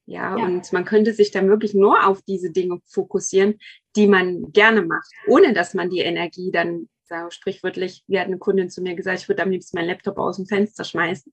Ja, 0.07 0.37
ja, 0.37 0.45
und 0.45 0.73
man 0.73 0.85
könnte 0.85 1.13
sich 1.13 1.31
dann 1.31 1.49
wirklich 1.49 1.73
nur 1.73 2.05
auf 2.05 2.21
diese 2.23 2.51
Dinge 2.51 2.81
fokussieren, 2.87 3.61
die 3.95 4.09
man 4.09 4.51
gerne 4.51 4.83
macht, 4.83 5.09
ohne 5.29 5.53
dass 5.53 5.73
man 5.73 5.89
die 5.89 6.01
Energie 6.01 6.51
dann, 6.51 6.89
sage 7.05 7.31
sprichwörtlich, 7.31 8.03
wie 8.09 8.19
hat 8.19 8.27
eine 8.27 8.39
Kundin 8.39 8.71
zu 8.71 8.83
mir 8.83 8.97
gesagt, 8.97 9.21
ich 9.21 9.29
würde 9.29 9.43
am 9.43 9.51
liebsten 9.51 9.77
meinen 9.77 9.87
Laptop 9.87 10.19
aus 10.19 10.37
dem 10.37 10.47
Fenster 10.47 10.83
schmeißen. 10.83 11.33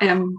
Ähm, 0.00 0.38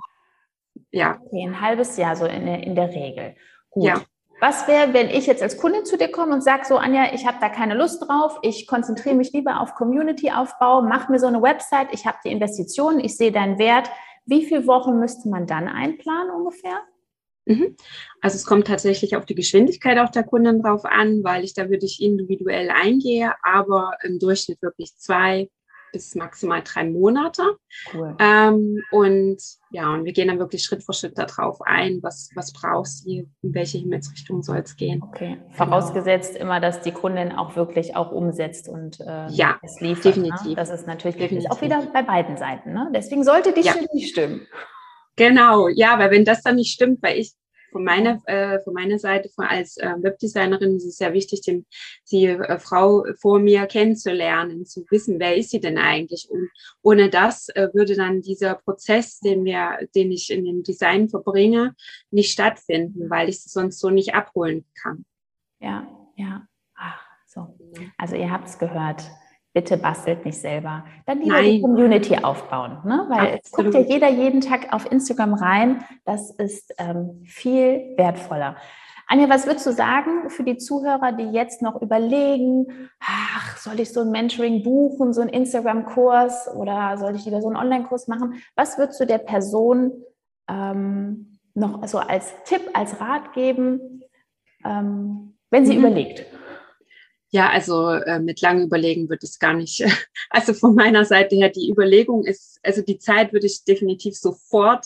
ja. 0.92 1.22
Okay, 1.24 1.44
ein 1.46 1.62
halbes 1.62 1.96
Jahr 1.96 2.18
so 2.18 2.26
in 2.26 2.46
der, 2.46 2.64
in 2.64 2.76
der 2.76 2.90
Regel. 2.90 3.36
Gut. 3.70 3.86
Ja. 3.86 4.04
Was 4.40 4.68
wäre, 4.70 4.94
wenn 4.94 5.10
ich 5.10 5.28
jetzt 5.28 5.44
als 5.44 5.58
Kundin 5.58 5.86
zu 5.86 5.98
dir 5.98 6.10
komme 6.10 6.34
und 6.34 6.42
sage 6.42 6.64
so, 6.66 6.78
Anja, 6.78 7.14
ich 7.14 7.28
habe 7.28 7.38
da 7.42 7.50
keine 7.50 7.74
Lust 7.74 8.08
drauf, 8.08 8.40
ich 8.42 8.68
konzentriere 8.68 9.16
mich 9.16 9.34
lieber 9.34 9.60
auf 9.60 9.76
Community-Aufbau, 9.76 10.82
mach 10.82 11.10
mir 11.10 11.20
so 11.20 11.28
eine 11.28 11.42
Website, 11.42 11.90
ich 11.92 12.06
habe 12.06 12.20
die 12.24 12.30
Investitionen, 12.30 13.00
ich 13.00 13.18
sehe 13.18 13.34
deinen 13.34 13.60
Wert. 13.60 13.90
Wie 14.26 14.46
viele 14.46 14.66
Wochen 14.66 14.98
müsste 15.00 15.28
man 15.28 15.46
dann 15.46 15.68
einplanen 15.68 16.32
ungefähr? 16.32 16.82
Mhm. 17.46 17.76
Also 18.22 18.36
es 18.36 18.46
kommt 18.46 18.68
tatsächlich 18.68 19.16
auf 19.18 19.26
die 19.26 19.36
Geschwindigkeit 19.36 19.98
auch 19.98 20.12
der 20.12 20.24
Kunden 20.24 20.62
drauf 20.62 20.86
an, 20.86 21.24
weil 21.24 21.44
ich 21.44 21.54
da 21.54 21.70
wirklich 21.70 22.02
individuell 22.02 22.70
eingehe, 22.70 23.34
aber 23.44 23.94
im 24.04 24.20
Durchschnitt 24.20 24.62
wirklich 24.62 24.96
zwei 24.96 25.50
bis 25.92 26.16
maximal 26.16 26.62
drei 26.64 26.84
Monate. 26.84 27.58
Cool. 27.94 28.16
Ähm, 28.20 28.82
und 28.92 29.38
ja, 29.72 29.94
und 29.94 30.06
wir 30.06 30.14
gehen 30.14 30.28
dann 30.28 30.40
wirklich 30.40 30.64
Schritt 30.64 30.84
für 30.84 30.94
Schritt 30.94 31.18
darauf 31.18 31.62
ein, 31.62 32.00
was, 32.02 32.30
was 32.36 32.52
brauchst 32.54 33.06
du, 33.06 33.12
in 33.42 33.54
welche 33.54 33.78
Himmelsrichtung 33.78 34.42
soll 34.42 34.58
es 34.58 34.76
gehen. 34.76 35.04
Okay, 35.04 35.38
genau. 35.38 35.56
vorausgesetzt 35.56 36.34
genau. 36.34 36.46
immer, 36.46 36.60
dass 36.60 36.82
die 36.82 36.92
Kundin 36.92 37.32
auch 37.32 37.56
wirklich 37.56 37.96
auch 37.96 38.12
umsetzt 38.12 38.68
und 38.68 39.00
äh, 39.02 39.30
ja, 39.30 39.60
es 39.62 39.80
liefert. 39.80 40.18
Ne? 40.18 40.24
Definitiv. 40.24 40.48
Ne? 40.48 40.56
Das 40.56 40.70
ist 40.70 40.88
natürlich 40.88 41.18
definitiv. 41.18 41.52
auch 41.52 41.62
wieder 41.62 41.86
bei 41.94 42.02
beiden 42.02 42.38
Seiten. 42.38 42.74
Ne? 42.74 42.90
Deswegen 42.94 43.24
sollte 43.24 43.54
die 43.54 43.62
ja. 43.62 43.74
Chemie 43.74 44.06
stimmen. 44.06 44.48
Genau, 45.16 45.68
ja, 45.68 46.00
weil 46.00 46.12
wenn 46.12 46.26
das 46.26 46.42
dann 46.44 46.56
nicht 46.56 46.72
stimmt, 46.72 47.04
weil 47.04 47.20
ich 47.20 47.34
von 47.72 47.84
meiner, 47.84 48.22
äh, 48.26 48.60
von 48.60 48.74
meiner 48.74 49.00
Seite 49.00 49.30
von, 49.30 49.46
als 49.46 49.78
äh, 49.78 49.94
Webdesignerin 50.00 50.78
ist 50.78 50.86
es 50.86 50.98
sehr 50.98 51.14
wichtig, 51.14 51.42
den, 51.42 51.66
die 52.12 52.26
äh, 52.28 52.60
Frau 52.60 53.06
vor 53.20 53.40
mir 53.40 53.66
kennenzulernen, 53.66 54.66
zu 54.66 54.86
wissen, 54.90 55.20
wer 55.20 55.36
ist 55.36 55.52
sie 55.52 55.60
denn 55.60 55.78
eigentlich? 55.78 56.28
Und 56.30 56.50
ohne 56.82 57.10
das 57.10 57.50
äh, 57.50 57.70
würde 57.74 57.96
dann 57.96 58.22
dieser 58.22 58.56
Prozess, 58.56 59.20
den 59.20 59.46
wir, 59.46 59.80
den 59.96 60.12
ich 60.12 60.30
in 60.30 60.46
dem 60.46 60.64
Design 60.64 61.10
verbringe, 61.10 61.76
nicht 62.12 62.32
stattfinden, 62.32 63.10
weil 63.10 63.30
ich 63.30 63.42
sie 63.42 63.50
sonst 63.50 63.80
so 63.80 63.90
nicht 63.90 64.14
abholen 64.14 64.66
kann. 64.82 65.06
Ja, 65.60 65.88
ja. 66.16 66.48
Ach, 66.76 67.02
so. 67.26 67.56
Also 67.98 68.16
ihr 68.16 68.32
habt 68.32 68.48
es 68.48 68.58
gehört 68.58 69.04
bitte 69.54 69.78
bastelt 69.78 70.26
nicht 70.26 70.40
selber. 70.40 70.86
Dann 71.06 71.20
lieber 71.20 71.36
Nein. 71.36 71.46
die 71.46 71.62
Community 71.62 72.18
aufbauen, 72.18 72.78
ne? 72.86 73.06
weil 73.10 73.36
Absolut. 73.36 73.44
es 73.44 73.52
guckt 73.52 73.74
ja 73.74 73.80
jeder 73.82 74.10
jeden 74.10 74.42
Tag 74.42 74.72
auf 74.72 74.92
Instagram 74.92 75.34
rein. 75.34 75.84
Das 76.06 76.32
ist 76.32 76.74
ähm, 76.78 77.24
viel 77.26 77.94
wertvoller. 77.98 78.56
Anja, 79.12 79.28
was 79.28 79.48
würdest 79.48 79.66
du 79.66 79.72
sagen 79.72 80.30
für 80.30 80.44
die 80.44 80.58
Zuhörer, 80.58 81.14
die 81.14 81.32
jetzt 81.32 81.64
noch 81.64 81.82
überlegen, 81.82 82.68
ach, 83.00 83.58
soll 83.58 83.80
ich 83.80 83.92
so 83.92 84.02
ein 84.02 84.12
Mentoring 84.12 84.62
buchen, 84.62 85.14
so 85.14 85.22
einen 85.22 85.32
Instagram-Kurs 85.32 86.48
oder 86.56 86.96
soll 87.00 87.16
ich 87.16 87.26
wieder 87.26 87.42
so 87.42 87.48
einen 87.48 87.58
Online-Kurs 87.58 88.08
machen? 88.08 88.36
Was 88.56 88.78
würdest 88.78 89.00
du 89.00 89.08
der 89.08 89.18
Person 89.18 89.94
ähm, 90.48 91.40
noch 91.56 91.88
so 91.88 91.98
als 91.98 92.32
Tipp, 92.46 92.62
als 92.74 93.02
Rat 93.02 93.34
geben, 93.34 94.04
ähm, 94.64 95.34
wenn 95.50 95.66
sie 95.66 95.74
mhm. 95.74 95.80
überlegt? 95.80 96.28
Ja, 97.32 97.50
also 97.50 97.90
äh, 97.92 98.20
mit 98.20 98.42
langem 98.42 98.66
Überlegen 98.66 99.10
wird 99.10 99.24
es 99.24 99.40
gar 99.40 99.54
nicht. 99.54 99.84
Also 100.32 100.54
von 100.54 100.76
meiner 100.76 101.06
Seite 101.06 101.36
her, 101.36 101.50
die 101.50 101.72
Überlegung 101.72 102.24
ist, 102.24 102.60
also 102.62 102.84
die 102.84 103.00
Zeit 103.00 103.34
würde 103.34 103.48
ich 103.48 103.64
definitiv 103.64 104.16
sofort 104.16 104.86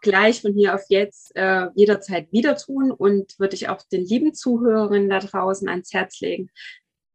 gleich 0.00 0.40
von 0.40 0.54
hier 0.54 0.74
auf 0.74 0.82
jetzt 0.88 1.36
äh, 1.36 1.66
jederzeit 1.74 2.32
wieder 2.32 2.56
tun 2.56 2.90
und 2.90 3.38
würde 3.38 3.54
ich 3.54 3.68
auch 3.68 3.82
den 3.82 4.04
lieben 4.04 4.32
Zuhörerinnen 4.32 5.10
da 5.10 5.20
draußen 5.20 5.68
ans 5.68 5.92
Herz 5.92 6.20
legen, 6.20 6.50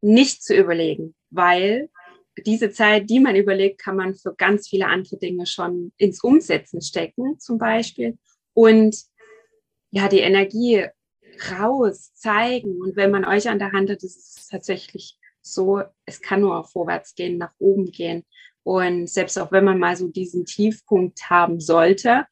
nicht 0.02 0.44
zu 0.44 0.56
überlegen, 0.56 1.16
weil 1.32 1.90
diese 2.46 2.70
Zeit, 2.70 3.10
die 3.10 3.20
man 3.20 3.36
überlegt, 3.36 3.82
kann 3.82 3.96
man 3.96 4.16
für 4.16 4.36
ganz 4.36 4.68
viele 4.68 4.86
andere 4.88 5.18
Dinge 5.18 5.46
schon 5.46 5.92
ins 5.98 6.24
Umsetzen 6.24 6.82
stecken, 6.82 7.40
zum 7.40 7.58
Beispiel. 7.58 8.18
Und 8.54 8.96
ja, 9.90 10.08
die 10.08 10.20
Energie 10.20 10.86
raus, 11.52 12.12
zeigen. 12.14 12.82
Und 12.82 12.96
wenn 12.96 13.12
man 13.12 13.26
euch 13.26 13.50
an 13.50 13.60
der 13.60 13.72
Hand 13.72 13.90
hat, 13.90 14.04
ist 14.04 14.38
es 14.40 14.48
tatsächlich 14.48 15.18
so, 15.42 15.82
es 16.06 16.22
kann 16.22 16.42
nur 16.42 16.64
vorwärts 16.66 17.16
gehen, 17.16 17.38
nach 17.38 17.54
oben 17.60 17.92
gehen. 17.92 18.26
Und 18.64 19.08
selbst 19.10 19.40
auch 19.40 19.52
wenn 19.52 19.64
man 19.64 19.80
mal 19.80 19.96
so 19.96 20.10
diesen 20.10 20.46
Tiefpunkt 20.46 21.30
haben 21.30 21.60
sollte, 21.60 22.26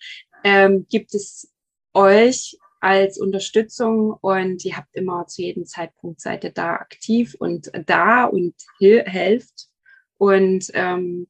ähm, 0.43 0.85
gibt 0.89 1.15
es 1.15 1.51
euch 1.93 2.57
als 2.81 3.17
Unterstützung 3.17 4.11
und 4.21 4.63
ihr 4.63 4.77
habt 4.77 4.93
immer 4.93 5.25
zu 5.27 5.41
jedem 5.41 5.65
Zeitpunkt 5.65 6.21
seid 6.21 6.43
ihr 6.43 6.51
da 6.51 6.73
aktiv 6.73 7.35
und 7.39 7.71
da 7.87 8.25
und 8.25 8.53
helft 8.79 9.69
und 10.17 10.69
ähm, 10.73 11.27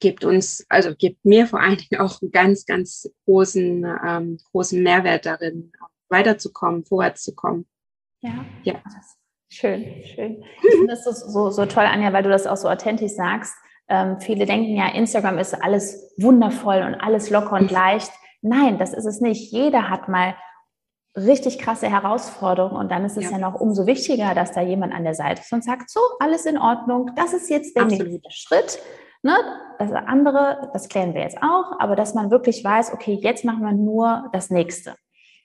gebt 0.00 0.24
uns, 0.24 0.66
also 0.68 0.94
gebt 0.96 1.24
mir 1.24 1.46
vor 1.46 1.60
allen 1.60 1.76
Dingen 1.76 2.00
auch 2.00 2.20
einen 2.22 2.32
ganz, 2.32 2.66
ganz 2.66 3.08
großen, 3.24 3.86
ähm, 4.04 4.38
großen 4.50 4.82
Mehrwert 4.82 5.26
darin, 5.26 5.70
weiterzukommen, 6.10 6.84
vorwärts 6.84 7.22
zu 7.22 7.34
kommen. 7.34 7.66
Ja, 8.20 8.44
ja. 8.62 8.74
Schön, 9.52 10.04
schön. 10.04 10.44
Ich 10.62 10.70
finde 10.70 10.86
das 10.88 11.04
so, 11.04 11.12
so, 11.12 11.50
so 11.50 11.66
toll, 11.66 11.84
Anja, 11.84 12.12
weil 12.12 12.22
du 12.22 12.28
das 12.28 12.46
auch 12.46 12.56
so 12.56 12.68
authentisch 12.68 13.12
sagst. 13.12 13.54
Ähm, 13.88 14.20
viele 14.20 14.46
denken 14.46 14.76
ja, 14.76 14.88
Instagram 14.94 15.38
ist 15.38 15.54
alles 15.54 16.14
wundervoll 16.16 16.82
und 16.82 16.94
alles 16.94 17.30
locker 17.30 17.56
und 17.56 17.70
leicht. 17.70 18.12
Nein, 18.42 18.78
das 18.78 18.94
ist 18.94 19.06
es 19.06 19.20
nicht. 19.20 19.52
Jeder 19.52 19.90
hat 19.90 20.08
mal 20.08 20.36
richtig 21.16 21.58
krasse 21.58 21.90
Herausforderungen 21.90 22.76
und 22.76 22.90
dann 22.90 23.04
ist 23.04 23.16
es 23.16 23.24
ja. 23.24 23.32
ja 23.32 23.38
noch 23.38 23.60
umso 23.60 23.86
wichtiger, 23.86 24.34
dass 24.34 24.52
da 24.52 24.60
jemand 24.60 24.94
an 24.94 25.02
der 25.02 25.14
Seite 25.14 25.40
ist 25.40 25.52
und 25.52 25.64
sagt, 25.64 25.90
so, 25.90 26.00
alles 26.20 26.46
in 26.46 26.56
Ordnung, 26.56 27.10
das 27.16 27.32
ist 27.32 27.50
jetzt 27.50 27.74
der 27.74 27.84
Absolut. 27.84 28.12
nächste 28.12 28.30
Schritt. 28.30 28.78
Ne? 29.22 29.34
Das 29.78 29.90
andere, 29.92 30.70
das 30.72 30.88
klären 30.88 31.14
wir 31.14 31.22
jetzt 31.22 31.38
auch, 31.42 31.78
aber 31.80 31.96
dass 31.96 32.14
man 32.14 32.30
wirklich 32.30 32.62
weiß, 32.64 32.92
okay, 32.94 33.18
jetzt 33.20 33.44
machen 33.44 33.62
wir 33.62 33.72
nur 33.72 34.30
das 34.32 34.50
nächste. 34.50 34.94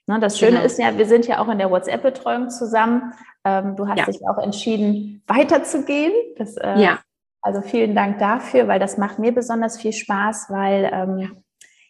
Ne, 0.06 0.20
das 0.20 0.38
Schöne 0.38 0.52
genau. 0.52 0.64
ist 0.64 0.78
ja, 0.78 0.96
wir 0.96 1.06
sind 1.06 1.26
ja 1.26 1.40
auch 1.40 1.48
in 1.48 1.58
der 1.58 1.70
WhatsApp-Betreuung 1.70 2.50
zusammen. 2.50 3.12
Ähm, 3.44 3.74
du 3.74 3.88
hast 3.88 3.98
ja. 3.98 4.04
dich 4.06 4.20
auch 4.28 4.38
entschieden, 4.38 5.22
weiterzugehen. 5.26 6.12
Das, 6.36 6.56
äh, 6.56 6.78
ja. 6.78 7.00
Also 7.42 7.60
vielen 7.60 7.94
Dank 7.94 8.18
dafür, 8.18 8.68
weil 8.68 8.78
das 8.78 8.98
macht 8.98 9.18
mir 9.18 9.32
besonders 9.32 9.80
viel 9.80 9.92
Spaß, 9.92 10.46
weil 10.48 10.90
ähm, 10.92 11.42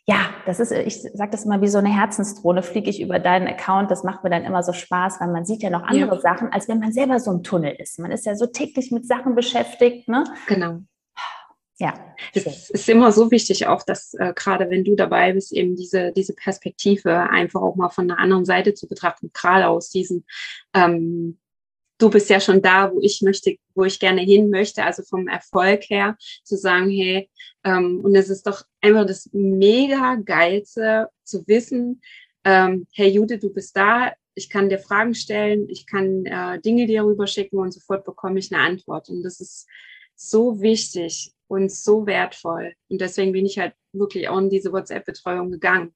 ja, 0.07 0.19
das 0.47 0.61
ist, 0.61 0.71
ich 0.71 1.03
sage 1.03 1.31
das 1.31 1.45
immer 1.45 1.61
wie 1.61 1.69
so 1.69 1.79
eine 1.79 1.89
Herzensdrohne, 1.89 2.63
fliege 2.63 2.89
ich 2.89 3.03
über 3.03 3.19
deinen 3.19 3.49
Account. 3.49 3.91
Das 3.91 4.05
macht 4.05 4.23
mir 4.23 4.31
dann 4.31 4.45
immer 4.45 4.63
so 4.63 4.73
Spaß, 4.73 5.21
weil 5.21 5.29
man 5.29 5.45
sieht 5.45 5.63
ja 5.63 5.71
noch 5.71 5.83
andere 5.83 6.15
ja. 6.15 6.21
Sachen, 6.21 6.53
als 6.53 6.69
wenn 6.69 6.79
man 6.79 6.93
selber 6.93 7.19
so 7.21 7.33
im 7.33 7.43
Tunnel 7.43 7.75
ist. 7.79 7.99
Man 7.99 8.13
ist 8.13 8.25
ja 8.25 8.35
so 8.37 8.47
täglich 8.47 8.93
mit 8.93 9.07
Sachen 9.07 9.35
beschäftigt. 9.35 10.09
Ne? 10.09 10.25
Genau 10.47 10.79
ja. 11.79 12.15
Es 12.33 12.71
ist 12.71 12.89
immer 12.89 13.13
so 13.13 13.31
wichtig, 13.31 13.67
auch 13.67 13.83
dass 13.83 14.15
äh, 14.15 14.33
gerade 14.35 14.71
wenn 14.71 14.85
du 14.85 14.97
dabei 14.97 15.33
bist, 15.35 15.53
eben 15.53 15.77
diese, 15.77 16.13
diese 16.13 16.35
Perspektive 16.35 17.29
einfach 17.31 17.61
auch 17.61 17.77
mal 17.77 17.91
von 17.91 18.11
einer 18.11 18.19
anderen 18.19 18.47
Seite 18.47 18.73
zu 18.73 18.89
betrachten, 18.89 19.31
gerade 19.35 19.69
aus 19.69 19.91
diesen, 19.91 20.25
ähm, 20.75 21.39
du 21.99 22.09
bist 22.09 22.31
ja 22.31 22.41
schon 22.41 22.63
da, 22.63 22.93
wo 22.93 23.01
ich 23.01 23.21
möchte, 23.23 23.57
wo 23.75 23.85
ich 23.85 24.01
gerne 24.01 24.23
hin 24.23 24.49
möchte, 24.49 24.85
also 24.85 25.03
vom 25.03 25.29
Erfolg 25.29 25.83
her, 25.91 26.17
zu 26.45 26.57
sagen, 26.57 26.91
hey, 26.91 27.29
ähm, 27.65 28.01
und 28.03 28.15
es 28.15 28.31
ist 28.31 28.47
doch 28.47 28.63
einfach 28.81 29.07
das 29.07 29.29
mega 29.33 30.17
geilste 30.17 31.09
zu 31.25 31.47
wissen, 31.47 32.01
ähm, 32.45 32.87
hey 32.95 33.09
Jude, 33.09 33.39
du 33.39 33.53
bist 33.53 33.77
da, 33.77 34.13
ich 34.35 34.49
kann 34.49 34.69
dir 34.69 34.79
Fragen 34.79 35.15
stellen, 35.15 35.69
ich 35.69 35.87
kann 35.87 36.25
äh, 36.27 36.61
Dinge 36.61 36.87
dir 36.87 37.05
rüberschicken 37.05 37.59
und 37.59 37.73
sofort 37.73 38.05
bekomme 38.05 38.39
ich 38.39 38.53
eine 38.55 38.63
Antwort. 38.63 39.09
Und 39.09 39.23
das 39.23 39.41
ist 39.41 39.67
so 40.17 40.61
wichtig, 40.61 41.37
und 41.49 41.73
so 41.73 42.07
wertvoll. 42.07 42.75
Und 42.89 43.01
deswegen 43.01 43.33
bin 43.33 43.47
ich 43.47 43.59
halt 43.59 43.75
wirklich 43.93 44.29
auch 44.29 44.39
in 44.39 44.51
diese 44.51 44.73
WhatsApp-Betreuung 44.73 45.51
gegangen. 45.51 45.95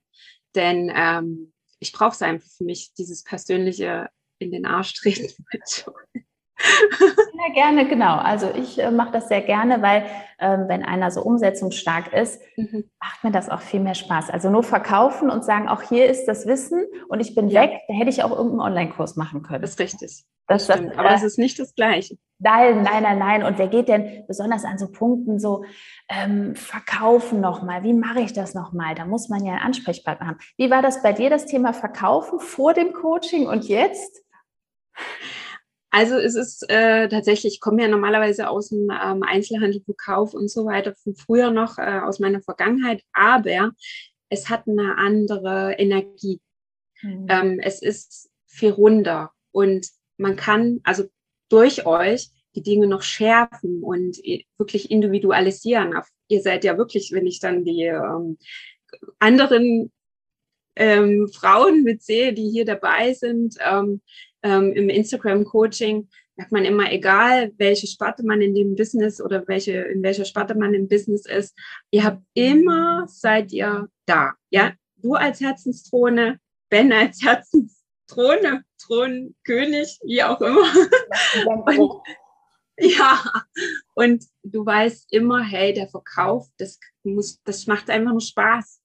Denn 0.55 0.93
ähm, 0.95 1.53
ich 1.79 1.93
brauche 1.93 2.13
es 2.13 2.23
einfach 2.23 2.49
für 2.49 2.65
mich, 2.65 2.93
dieses 2.95 3.23
persönliche 3.25 4.09
in 4.39 4.51
den 4.51 4.67
Arsch 4.67 4.95
treten. 4.95 5.29
Ja, 7.01 7.55
gerne, 7.55 7.89
genau. 7.89 8.17
Also 8.17 8.51
ich 8.55 8.79
äh, 8.79 8.91
mache 8.91 9.13
das 9.13 9.29
sehr 9.29 9.41
gerne, 9.41 9.81
weil 9.81 10.05
ähm, 10.39 10.65
wenn 10.69 10.85
einer 10.85 11.11
so 11.11 11.23
umsetzungsstark 11.23 12.13
ist, 12.13 12.41
mhm. 12.57 12.85
macht 13.01 13.25
mir 13.25 13.31
das 13.31 13.49
auch 13.49 13.61
viel 13.61 13.81
mehr 13.81 13.95
Spaß. 13.95 14.31
Also 14.31 14.51
nur 14.51 14.63
verkaufen 14.63 15.31
und 15.31 15.45
sagen, 15.45 15.69
auch 15.69 15.83
hier 15.83 16.07
ist 16.07 16.27
das 16.27 16.47
Wissen 16.47 16.85
und 17.09 17.21
ich 17.21 17.35
bin 17.35 17.49
ja. 17.49 17.63
weg, 17.63 17.81
da 17.89 17.95
hätte 17.95 18.11
ich 18.11 18.23
auch 18.23 18.31
irgendeinen 18.31 18.61
Online-Kurs 18.61 19.17
machen 19.17 19.43
können. 19.43 19.63
Das 19.63 19.71
ist 19.71 19.81
richtig. 19.81 20.25
Das, 20.49 20.67
das 20.67 20.77
stimmt. 20.77 20.99
Aber 20.99 21.15
es 21.15 21.23
äh, 21.23 21.27
ist 21.27 21.39
nicht 21.39 21.59
das 21.59 21.75
Gleiche. 21.75 22.17
Nein, 22.39 22.83
nein, 22.83 23.03
nein, 23.03 23.19
nein. 23.19 23.43
Und 23.43 23.59
wer 23.59 23.69
geht 23.69 23.89
denn 23.89 24.25
besonders 24.27 24.65
an 24.65 24.79
so 24.79 24.91
Punkten 24.91 25.39
so 25.39 25.65
ähm, 26.09 26.57
verkaufen 26.57 27.41
nochmal? 27.41 27.85
Wie 27.85 27.95
mache 27.95 28.21
ich 28.21 28.33
das 28.33 28.55
nochmal? 28.55 28.95
Da 28.95 29.05
muss 29.05 29.29
man 29.29 29.45
ja 29.45 29.53
einen 29.53 29.63
Ansprechpartner 29.63 30.27
haben. 30.27 30.39
Wie 30.57 30.71
war 30.71 30.83
das 30.83 31.03
bei 31.03 31.13
dir, 31.13 31.31
das 31.31 31.47
Thema 31.47 31.73
Verkaufen 31.73 32.41
vor 32.41 32.75
dem 32.75 32.93
Coaching 32.93 33.47
und 33.47 33.67
jetzt? 33.67 34.23
Also 35.91 36.17
es 36.17 36.37
ist 36.37 36.71
äh, 36.71 37.09
tatsächlich, 37.09 37.55
ich 37.55 37.61
komme 37.61 37.83
ja 37.83 37.89
normalerweise 37.89 38.49
aus 38.49 38.69
dem 38.69 38.91
ähm, 38.91 39.23
Einzelhandel, 39.23 39.83
Verkauf 39.83 40.35
und 40.35 40.49
so 40.49 40.65
weiter 40.65 40.95
von 40.95 41.17
früher 41.17 41.51
noch, 41.51 41.79
äh, 41.79 42.01
aus 42.01 42.21
meiner 42.21 42.41
Vergangenheit, 42.41 43.03
aber 43.13 43.73
es 44.29 44.49
hat 44.49 44.69
eine 44.69 44.97
andere 44.99 45.75
Energie. 45.79 46.41
Mhm. 47.03 47.27
Ähm, 47.29 47.61
es 47.61 47.83
ist 47.83 48.31
viel 48.47 48.71
runder 48.71 49.33
und 49.51 49.89
man 50.17 50.37
kann 50.37 50.81
also 50.85 51.05
durch 51.49 51.87
euch 51.87 52.31
die 52.55 52.63
Dinge 52.63 52.87
noch 52.87 53.03
schärfen 53.03 53.83
und 53.83 54.19
wirklich 54.59 54.91
individualisieren. 54.91 55.95
Ihr 56.29 56.43
seid 56.43 56.65
ja 56.65 56.79
wirklich, 56.79 57.13
wenn 57.13 57.27
ich 57.27 57.41
dann 57.41 57.65
die 57.65 57.85
ähm, 57.85 58.39
anderen 59.19 59.93
ähm, 60.77 61.29
Frauen 61.33 61.83
mit 61.83 62.03
sehe, 62.03 62.33
die 62.33 62.49
hier 62.51 62.65
dabei 62.65 63.13
sind, 63.13 63.57
ähm, 63.61 64.01
ähm, 64.43 64.73
im 64.73 64.89
Instagram-Coaching 64.89 66.09
merkt 66.37 66.53
man 66.53 66.65
immer, 66.65 66.91
egal 66.91 67.53
welche 67.59 67.87
Sparte 67.87 68.25
man 68.25 68.41
in 68.41 68.55
dem 68.55 68.75
Business 68.75 69.21
oder 69.21 69.47
welche, 69.47 69.73
in 69.73 70.03
welcher 70.03 70.25
Sparte 70.25 70.55
man 70.55 70.73
im 70.73 70.89
Business 70.89 71.27
ist, 71.27 71.55
ihr 71.91 72.03
habt 72.03 72.23
immer, 72.33 73.05
seid 73.09 73.53
ihr 73.53 73.89
da. 74.07 74.33
Ja, 74.49 74.73
du 74.97 75.15
als 75.15 75.41
Herzensthrone, 75.41 76.41
Ben 76.71 76.93
als 76.93 77.23
Herzensthrone, 77.23 78.65
Thronkönig, 78.79 79.99
wie 80.05 80.23
auch 80.23 80.41
immer. 80.41 80.65
und, 81.67 82.03
ja, 82.79 83.23
und 83.95 84.25
du 84.43 84.65
weißt 84.65 85.13
immer, 85.13 85.43
hey, 85.43 85.75
der 85.75 85.89
Verkauf, 85.89 86.49
das 86.57 86.79
muss, 87.03 87.39
das 87.45 87.67
macht 87.67 87.91
einfach 87.91 88.13
nur 88.13 88.21
Spaß. 88.23 88.80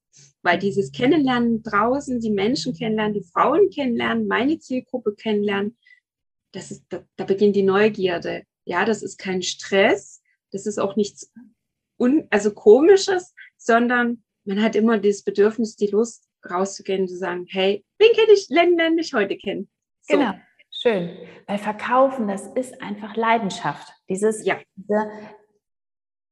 Weil 0.46 0.60
dieses 0.60 0.92
Kennenlernen 0.92 1.64
draußen, 1.64 2.20
die 2.20 2.30
Menschen 2.30 2.76
kennenlernen, 2.76 3.16
die 3.16 3.28
Frauen 3.34 3.72
kennenlernen, 3.72 4.28
meine 4.28 4.60
Zielgruppe 4.60 5.16
kennenlernen, 5.16 5.76
das 6.52 6.70
ist, 6.70 6.86
da, 6.90 7.04
da 7.16 7.26
beginnt 7.26 7.56
die 7.56 7.64
Neugierde. 7.64 8.44
Ja, 8.64 8.86
das 8.86 9.02
ist 9.02 9.18
kein 9.18 9.42
Stress, 9.42 10.22
das 10.52 10.68
ist 10.68 10.78
auch 10.78 10.96
nichts 10.96 11.34
un, 11.98 12.28
also 12.30 12.54
komisches, 12.54 13.34
sondern 13.58 14.24
man 14.44 14.62
hat 14.62 14.76
immer 14.76 15.00
das 15.00 15.24
Bedürfnis, 15.24 15.78
die 15.78 15.88
Lust 15.88 16.30
rauszugehen 16.48 17.02
und 17.02 17.08
zu 17.08 17.18
sagen, 17.18 17.48
hey, 17.50 17.84
wen 17.98 18.14
kenne 18.14 18.34
ich, 18.34 18.48
lernen 18.50 18.94
mich 18.94 19.16
heute 19.16 19.38
kennen. 19.38 19.68
So. 20.02 20.16
Genau, 20.16 20.34
schön. 20.70 21.10
Weil 21.48 21.58
Verkaufen, 21.58 22.28
das 22.28 22.46
ist 22.54 22.80
einfach 22.84 23.16
Leidenschaft. 23.16 23.92
Dieses, 24.10 24.46
ja. 24.46 24.60
diese 24.76 25.10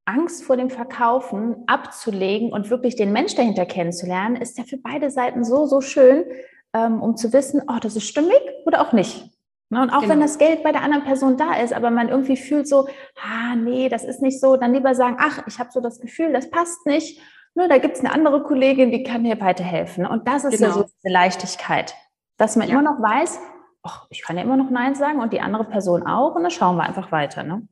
Angst 0.05 0.43
vor 0.43 0.57
dem 0.57 0.69
Verkaufen 0.69 1.63
abzulegen 1.67 2.51
und 2.51 2.69
wirklich 2.69 2.95
den 2.95 3.13
Mensch 3.13 3.35
dahinter 3.35 3.65
kennenzulernen, 3.65 4.35
ist 4.35 4.57
ja 4.57 4.63
für 4.63 4.77
beide 4.77 5.09
Seiten 5.09 5.43
so, 5.43 5.65
so 5.65 5.81
schön, 5.81 6.25
ähm, 6.73 7.01
um 7.01 7.15
zu 7.15 7.31
wissen, 7.31 7.61
oh, 7.67 7.77
das 7.79 7.95
ist 7.95 8.07
stimmig 8.07 8.41
oder 8.65 8.81
auch 8.81 8.93
nicht. 8.93 9.29
Ne, 9.69 9.81
und 9.81 9.89
auch 9.89 10.01
genau. 10.01 10.13
wenn 10.13 10.19
das 10.21 10.37
Geld 10.37 10.61
bei 10.61 10.71
der 10.71 10.83
anderen 10.83 11.03
Person 11.03 11.35
da 11.35 11.55
ist, 11.55 11.73
aber 11.73 11.89
man 11.89 12.09
irgendwie 12.09 12.37
fühlt 12.37 12.67
so, 12.67 12.87
ah, 13.23 13.55
nee, 13.55 13.89
das 13.89 14.03
ist 14.03 14.21
nicht 14.21 14.39
so, 14.39 14.55
dann 14.55 14.73
lieber 14.73 14.93
sagen, 14.93 15.17
ach, 15.19 15.41
ich 15.47 15.57
habe 15.57 15.71
so 15.71 15.81
das 15.81 15.99
Gefühl, 15.99 16.31
das 16.31 16.49
passt 16.51 16.85
nicht. 16.85 17.19
Ne, 17.55 17.67
da 17.67 17.77
gibt 17.77 17.95
es 17.95 18.01
eine 18.01 18.11
andere 18.11 18.43
Kollegin, 18.43 18.91
die 18.91 19.03
kann 19.03 19.23
mir 19.23 19.39
weiterhelfen. 19.39 20.05
Und 20.05 20.27
das 20.27 20.43
ist 20.43 20.57
genau. 20.57 20.67
ja 20.67 20.73
so 20.73 20.83
diese 20.83 21.11
Leichtigkeit, 21.11 21.95
dass 22.37 22.55
man 22.55 22.67
ja. 22.67 22.73
immer 22.73 22.83
noch 22.83 23.01
weiß, 23.01 23.39
ach, 23.83 24.05
ich 24.09 24.21
kann 24.21 24.37
ja 24.37 24.43
immer 24.43 24.57
noch 24.57 24.69
Nein 24.69 24.95
sagen 24.95 25.19
und 25.19 25.33
die 25.33 25.41
andere 25.41 25.63
Person 25.63 26.05
auch. 26.05 26.35
Und 26.35 26.43
dann 26.43 26.51
schauen 26.51 26.77
wir 26.77 26.83
einfach 26.83 27.11
weiter. 27.11 27.43
Ne? 27.43 27.67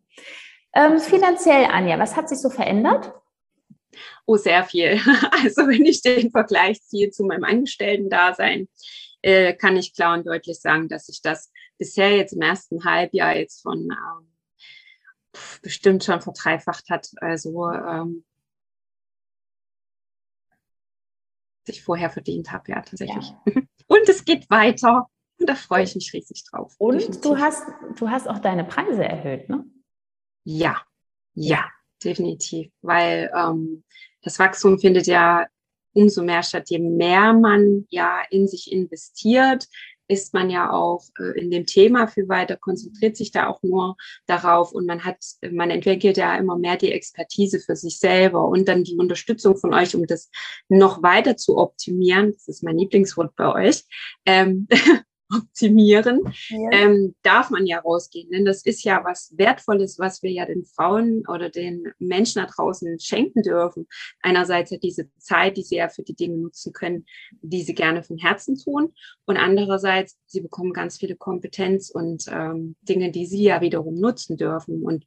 Ähm, 0.74 1.00
finanziell, 1.00 1.66
Anja, 1.66 2.00
was 2.00 2.16
hat 2.16 2.30
sich 2.30 2.40
so 2.40 2.50
verändert? 2.50 3.14
Oh, 4.26 4.38
sehr 4.38 4.64
viel. 4.64 5.00
Also 5.32 5.68
wenn 5.68 5.86
ich 5.86 6.02
den 6.02 6.32
Vergleich 6.32 6.82
ziehe 6.84 7.10
zu 7.10 7.26
meinem 7.26 7.44
Angestellten-Dasein, 7.44 8.68
äh, 9.22 9.54
kann 9.54 9.78
ich 9.78 9.94
klar 9.94 10.18
und 10.18 10.26
deutlich 10.26 10.60
sagen, 10.60 10.88
dass 10.88 11.08
sich 11.08 11.22
das 11.22 11.52
bisher 11.78 12.16
jetzt 12.16 12.34
im 12.34 12.42
ersten 12.42 12.86
Halbjahr 12.86 13.36
jetzt 13.36 13.62
von 13.62 13.90
ähm, 13.92 14.32
bestimmt 15.62 16.04
schon 16.04 16.22
verdreifacht 16.22 16.90
hat. 16.90 17.10
Also 17.18 17.70
ähm, 17.70 18.24
ich 21.66 21.84
vorher 21.84 22.10
verdient 22.10 22.52
habe, 22.52 22.72
ja, 22.72 22.82
tatsächlich. 22.82 23.34
Ja. 23.46 23.62
Und 23.88 24.10
es 24.10 24.26
geht 24.26 24.50
weiter. 24.50 25.08
Und 25.40 25.50
da 25.50 25.56
freue 25.56 25.84
ich 25.84 25.96
mich 25.96 26.14
riesig 26.14 26.44
drauf. 26.50 26.76
Und 26.78 27.24
du 27.26 27.38
hast, 27.38 27.64
du 27.98 28.10
hast 28.10 28.28
auch 28.28 28.40
deine 28.40 28.64
Preise 28.64 29.04
erhöht, 29.04 29.50
ne? 29.50 29.66
Ja, 30.44 30.82
ja, 31.34 31.70
definitiv. 32.04 32.72
Weil 32.82 33.32
ähm, 33.36 33.84
das 34.22 34.40
Wachstum 34.40 34.80
findet 34.80 35.08
ja 35.08 35.48
umso 35.94 36.24
mehr 36.24 36.44
statt, 36.44 36.70
je 36.70 36.80
mehr 36.80 37.34
man 37.34 37.86
ja 37.90 38.22
in 38.30 38.48
sich 38.48 38.72
investiert, 38.72 39.68
ist 40.12 40.34
man 40.34 40.50
ja 40.50 40.72
auch 40.72 41.04
äh, 41.20 41.40
in 41.40 41.52
dem 41.52 41.66
Thema 41.66 42.08
viel 42.08 42.28
weiter, 42.28 42.58
konzentriert 42.58 43.16
sich 43.16 43.32
da 43.32 43.48
auch 43.48 43.64
nur 43.64 43.96
darauf 44.26 44.74
und 44.74 44.86
man 44.86 45.06
hat, 45.06 45.18
man 45.52 45.70
entwickelt 45.70 46.18
ja 46.18 46.36
immer 46.36 46.58
mehr 46.58 46.76
die 46.76 46.92
Expertise 46.92 47.60
für 47.60 47.78
sich 47.78 47.98
selber 47.98 48.48
und 48.48 48.68
dann 48.68 48.84
die 48.84 48.98
Unterstützung 48.98 49.58
von 49.58 49.74
euch, 49.74 49.96
um 49.96 50.06
das 50.06 50.30
noch 50.68 51.02
weiter 51.02 51.38
zu 51.38 51.58
optimieren. 51.58 52.34
Das 52.34 52.48
ist 52.50 52.64
mein 52.64 52.78
Lieblingswort 52.78 53.36
bei 53.36 53.54
euch. 53.54 53.84
Ähm, 54.26 54.68
optimieren, 55.34 56.22
ja. 56.50 56.70
ähm, 56.72 57.16
darf 57.24 57.50
man 57.50 57.66
ja 57.66 57.80
rausgehen. 57.80 58.30
Denn 58.32 58.46
das 58.46 58.66
ist 58.66 58.84
ja 58.84 59.02
was 59.04 59.34
Wertvolles, 59.38 60.00
was 60.00 60.24
wir 60.24 60.32
ja 60.32 60.46
den 60.46 60.66
Frauen 60.66 61.24
oder 61.28 61.50
den 61.50 61.92
Menschen 62.00 62.42
da 62.42 62.48
draußen 62.48 63.00
schenken 63.00 63.42
dürfen. 63.42 63.88
Einerseits 64.22 64.72
ja 64.72 64.78
diese 64.78 65.10
Zeit, 65.18 65.58
die 65.58 65.64
sie 65.64 65.78
ja 65.78 65.90
für 65.90 66.04
die 66.04 66.16
Dinge 66.16 66.38
nutzen 66.38 66.74
können, 66.74 67.06
die 67.42 67.64
sie 67.64 67.76
gerne 67.76 68.04
von 68.04 68.18
Herzen 68.18 68.58
tun. 68.58 68.94
Und 69.26 69.38
andererseits, 69.38 70.18
sie 70.26 70.42
bekommen 70.42 70.74
ganz 70.74 70.98
viele 70.98 71.16
Kompetenz 71.16 71.90
und 71.90 72.26
ähm, 72.30 72.76
Dinge, 72.82 73.12
die 73.12 73.26
sie 73.26 73.44
ja 73.44 73.62
wiederum 73.62 73.96
nutzen 73.96 74.38
dürfen. 74.38 74.84
Und 74.84 75.06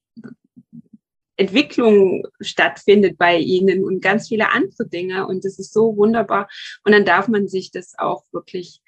Entwicklung 1.37 2.27
stattfindet 2.41 3.19
bei 3.19 3.39
ihnen 3.39 3.85
und 3.85 4.01
ganz 4.01 4.29
viele 4.29 4.51
andere 4.51 4.87
Dinge. 4.89 5.27
Und 5.27 5.45
das 5.45 5.59
ist 5.59 5.73
so 5.73 5.97
wunderbar. 5.97 6.49
Und 6.85 6.93
dann 6.93 7.05
darf 7.05 7.29
man 7.29 7.49
sich 7.49 7.71
das 7.71 7.95
auch 7.99 8.25
wirklich 8.33 8.81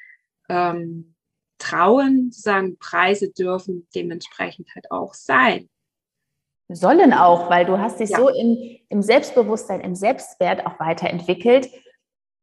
ähm, 0.49 1.16
trauen, 1.59 2.31
zu 2.33 2.41
sagen, 2.41 2.79
Preise 2.79 3.33
dürfen 3.33 3.87
dementsprechend 3.95 4.69
halt 4.75 4.91
auch 4.91 5.15
sein. 5.15 5.69
Sollen 6.69 7.13
auch, 7.13 7.49
weil 7.49 7.65
du 7.65 7.79
hast 7.79 8.01
dich 8.01 8.11
ja. 8.11 8.19
so 8.19 8.29
in, 8.29 8.79
im 8.89 9.03
Selbstbewusstsein, 9.03 9.81
im 9.81 9.95
Selbstwert 9.95 10.67
auch 10.67 10.81
weiterentwickelt. 10.81 11.69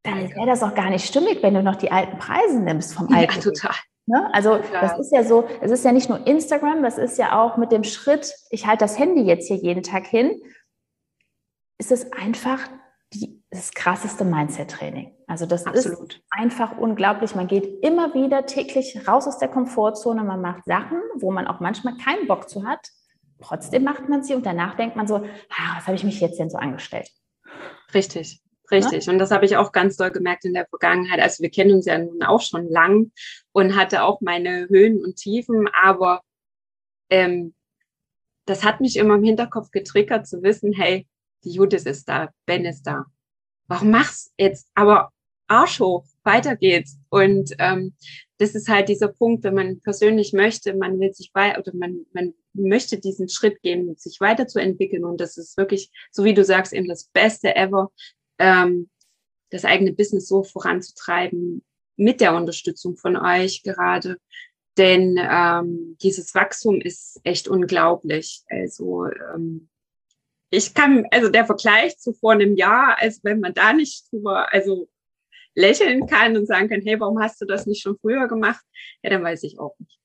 Dann 0.04 0.30
wäre 0.30 0.46
das 0.46 0.64
auch 0.64 0.76
gar 0.76 0.90
nicht 0.90 1.06
stimmig, 1.06 1.44
wenn 1.44 1.54
du 1.54 1.62
noch 1.62 1.76
die 1.76 1.92
alten 1.92 2.18
Preise 2.18 2.60
nimmst 2.60 2.94
vom 2.94 3.14
alten. 3.14 3.36
Ja, 3.36 3.42
total. 3.42 3.76
Ne? 4.06 4.30
Also 4.34 4.58
total. 4.58 4.82
das 4.82 5.00
ist 5.00 5.12
ja 5.12 5.24
so, 5.24 5.48
es 5.62 5.72
ist 5.72 5.86
ja 5.86 5.92
nicht 5.92 6.10
nur 6.10 6.26
Instagram, 6.26 6.84
das 6.84 6.98
ist 6.98 7.18
ja 7.18 7.42
auch 7.42 7.58
mit 7.58 7.72
dem 7.72 7.84
Schritt, 7.84 8.34
ich 8.50 8.66
halte 8.66 8.84
das 8.84 8.98
Handy 8.98 9.22
jetzt 9.22 9.48
hier 9.48 9.58
jeden 9.58 9.84
Tag 9.84 10.06
hin, 10.06 10.42
ist 11.78 11.92
es 11.92 12.12
einfach 12.12 12.60
die, 13.14 13.43
das 13.54 13.72
krasseste 13.72 14.26
Mindset-Training. 14.26 15.12
Also 15.28 15.46
das 15.46 15.66
Absolut. 15.66 16.16
ist 16.16 16.22
einfach 16.32 16.78
unglaublich. 16.78 17.36
Man 17.36 17.48
geht 17.48 17.84
immer 17.84 18.14
wieder 18.14 18.46
täglich 18.46 19.08
raus 19.08 19.28
aus 19.28 19.38
der 19.38 19.48
Komfortzone. 19.48 20.24
Man 20.24 20.42
macht 20.42 20.66
Sachen, 20.66 21.00
wo 21.16 21.32
man 21.32 21.48
auch 21.48 21.60
manchmal 21.60 21.96
keinen 21.98 22.28
Bock 22.28 22.50
zu 22.50 22.66
hat. 22.66 22.90
Trotzdem 23.42 23.84
macht 23.84 24.10
man 24.10 24.24
sie 24.24 24.34
und 24.34 24.46
danach 24.46 24.76
denkt 24.76 24.96
man 24.96 25.08
so, 25.08 25.18
ah, 25.18 25.76
was 25.76 25.86
habe 25.86 25.96
ich 25.96 26.04
mich 26.04 26.20
jetzt 26.20 26.40
denn 26.40 26.50
so 26.50 26.58
angestellt? 26.58 27.10
Richtig, 27.94 28.42
richtig. 28.72 29.06
Ja? 29.06 29.14
Und 29.14 29.20
das 29.20 29.32
habe 29.32 29.46
ich 29.46 29.56
auch 29.58 29.72
ganz 29.72 29.98
doll 29.98 30.12
gemerkt 30.12 30.46
in 30.46 30.54
der 30.54 30.66
Vergangenheit. 30.68 31.20
Also 31.20 31.44
wir 31.44 31.52
kennen 31.52 31.74
uns 31.74 31.86
ja 31.86 31.98
nun 31.98 32.24
auch 32.24 32.42
schon 32.42 32.68
lang 32.70 33.12
und 33.52 33.76
hatte 33.76 34.04
auch 34.04 34.22
meine 34.22 34.68
Höhen 34.70 35.04
und 35.04 35.18
Tiefen, 35.18 35.70
aber 35.80 36.22
ähm, 37.10 37.54
das 38.46 38.64
hat 38.64 38.82
mich 38.82 38.98
immer 38.98 39.16
im 39.16 39.24
Hinterkopf 39.24 39.72
getriggert 39.72 40.28
zu 40.28 40.42
wissen, 40.42 40.74
hey, 40.74 41.08
die 41.44 41.52
Judith 41.52 41.86
ist 41.86 42.10
da, 42.10 42.30
Ben 42.46 42.66
ist 42.66 42.84
da. 42.84 43.06
Warum 43.68 43.92
machst 43.92 44.34
jetzt? 44.38 44.68
Aber 44.76 45.10
Arsch 45.48 45.80
hoch, 45.80 46.06
weiter 46.24 46.56
geht's. 46.56 46.98
Und 47.10 47.54
ähm, 47.60 47.94
das 48.38 48.56
ist 48.56 48.68
halt 48.70 48.90
dieser 48.90 49.08
Punkt, 49.08 49.44
wenn 49.44 49.54
man 49.54 49.80
persönlich 49.82 50.34
möchte, 50.34 50.74
man 50.74 51.00
will 51.00 51.14
sich 51.14 51.32
weiter 51.34 51.60
oder 51.60 51.74
man, 51.76 52.06
man 52.14 52.34
möchte 52.54 53.00
diesen 53.00 53.30
Schritt 53.30 53.62
gehen, 53.62 53.96
sich 53.98 54.20
weiterzuentwickeln. 54.20 55.06
Und 55.06 55.22
das 55.22 55.38
ist 55.38 55.58
wirklich, 55.58 55.92
so 56.12 56.24
wie 56.24 56.34
du 56.34 56.44
sagst, 56.44 56.74
eben 56.74 56.88
das 56.88 57.06
Beste 57.06 57.56
ever, 57.56 57.92
ähm, 58.40 58.90
das 59.50 59.66
eigene 59.66 59.94
Business 59.94 60.28
so 60.28 60.44
voranzutreiben 60.44 61.64
mit 61.96 62.22
der 62.22 62.36
Unterstützung 62.36 62.98
von 62.98 63.16
euch 63.16 63.64
gerade. 63.64 64.18
Denn 64.78 65.20
ähm, 65.22 65.98
dieses 66.02 66.34
Wachstum 66.34 66.82
ist 66.82 67.20
echt 67.24 67.48
unglaublich. 67.48 68.42
Also 68.50 69.06
ähm, 69.06 69.70
ich 70.54 70.76
kann, 70.76 71.08
also 71.10 71.30
der 71.30 71.46
Vergleich 71.46 71.98
zu 71.98 72.14
vor 72.14 72.34
einem 72.34 72.56
Jahr, 72.56 72.96
also 73.00 73.20
wenn 73.24 73.40
man 73.40 73.56
da 73.56 73.74
nicht 73.74 74.12
drüber, 74.12 74.54
also 74.54 74.88
lächeln 75.56 76.06
kann 76.06 76.38
und 76.38 76.46
sagen 76.46 76.70
kann, 76.70 76.82
hey, 76.82 77.00
warum 77.00 77.20
hast 77.20 77.42
du 77.42 77.46
das 77.46 77.66
nicht 77.66 77.82
schon 77.82 77.98
früher 77.98 78.28
gemacht? 78.28 78.64
Ja, 79.02 79.10
dann 79.10 79.24
weiß 79.24 79.44
ich 79.44 79.60
auch 79.60 79.74
nicht. 79.80 80.00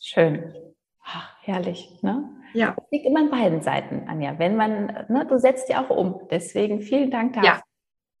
Schön. 0.00 0.54
Ach, 1.02 1.36
herrlich, 1.40 2.00
ne? 2.02 2.30
Ja. 2.54 2.74
Das 2.76 2.84
liegt 2.92 3.06
immer 3.06 3.20
an 3.20 3.30
beiden 3.30 3.60
Seiten, 3.60 4.06
Anja. 4.08 4.38
Wenn 4.38 4.54
man, 4.54 5.06
ne, 5.08 5.26
du 5.28 5.36
setzt 5.38 5.68
ja 5.68 5.84
auch 5.84 5.90
um. 5.90 6.28
Deswegen 6.30 6.80
vielen 6.80 7.10
Dank 7.10 7.34
dafür. 7.34 7.50
Ja. 7.50 7.62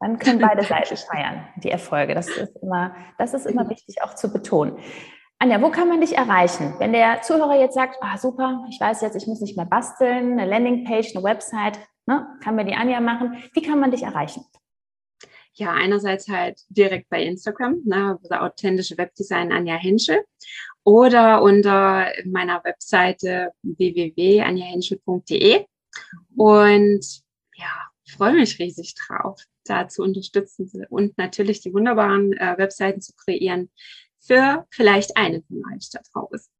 Dann 0.00 0.18
können 0.18 0.40
beide 0.40 0.62
Seiten 0.64 0.96
feiern, 0.96 1.46
die 1.62 1.70
Erfolge. 1.70 2.14
Das 2.14 2.28
ist 2.28 2.56
immer, 2.60 2.96
das 3.18 3.34
ist 3.34 3.46
immer 3.46 3.68
wichtig 3.70 4.02
auch 4.02 4.14
zu 4.14 4.32
betonen. 4.32 4.78
Anja, 5.38 5.60
wo 5.60 5.70
kann 5.70 5.88
man 5.88 6.00
dich 6.00 6.16
erreichen? 6.16 6.74
Wenn 6.78 6.94
der 6.94 7.20
Zuhörer 7.20 7.60
jetzt 7.60 7.74
sagt, 7.74 7.98
ah, 8.00 8.16
super, 8.16 8.64
ich 8.70 8.80
weiß 8.80 9.02
jetzt, 9.02 9.16
ich 9.16 9.26
muss 9.26 9.40
nicht 9.40 9.56
mehr 9.56 9.66
basteln, 9.66 10.32
eine 10.32 10.48
Landingpage, 10.48 11.14
eine 11.14 11.24
Website, 11.24 11.78
ne, 12.06 12.26
kann 12.42 12.56
mir 12.56 12.64
die 12.64 12.74
Anja 12.74 13.00
machen. 13.00 13.36
Wie 13.52 13.60
kann 13.60 13.78
man 13.78 13.90
dich 13.90 14.02
erreichen? 14.02 14.46
Ja, 15.52 15.72
einerseits 15.72 16.26
halt 16.28 16.62
direkt 16.70 17.10
bei 17.10 17.22
Instagram, 17.22 17.82
ne, 17.84 18.18
der 18.30 18.44
authentische 18.44 18.96
Webdesign 18.96 19.52
Anja 19.52 19.76
Henschel 19.76 20.24
oder 20.84 21.42
unter 21.42 22.10
meiner 22.24 22.64
Webseite 22.64 23.52
www.anjahenschel.de. 23.62 25.66
Und 26.36 27.20
ja, 27.56 27.72
ich 28.04 28.14
freue 28.14 28.34
mich 28.34 28.58
riesig 28.58 28.94
drauf, 28.94 29.42
da 29.64 29.88
zu 29.88 30.02
unterstützen 30.02 30.70
und 30.88 31.18
natürlich 31.18 31.60
die 31.60 31.74
wunderbaren 31.74 32.32
äh, 32.34 32.54
Webseiten 32.56 33.00
zu 33.00 33.12
kreieren, 33.14 33.70
für 34.20 34.66
vielleicht 34.70 35.16
eine 35.16 35.42
von 35.42 35.62
euch 35.74 35.90
da 35.90 36.00
draußen. 36.12 36.52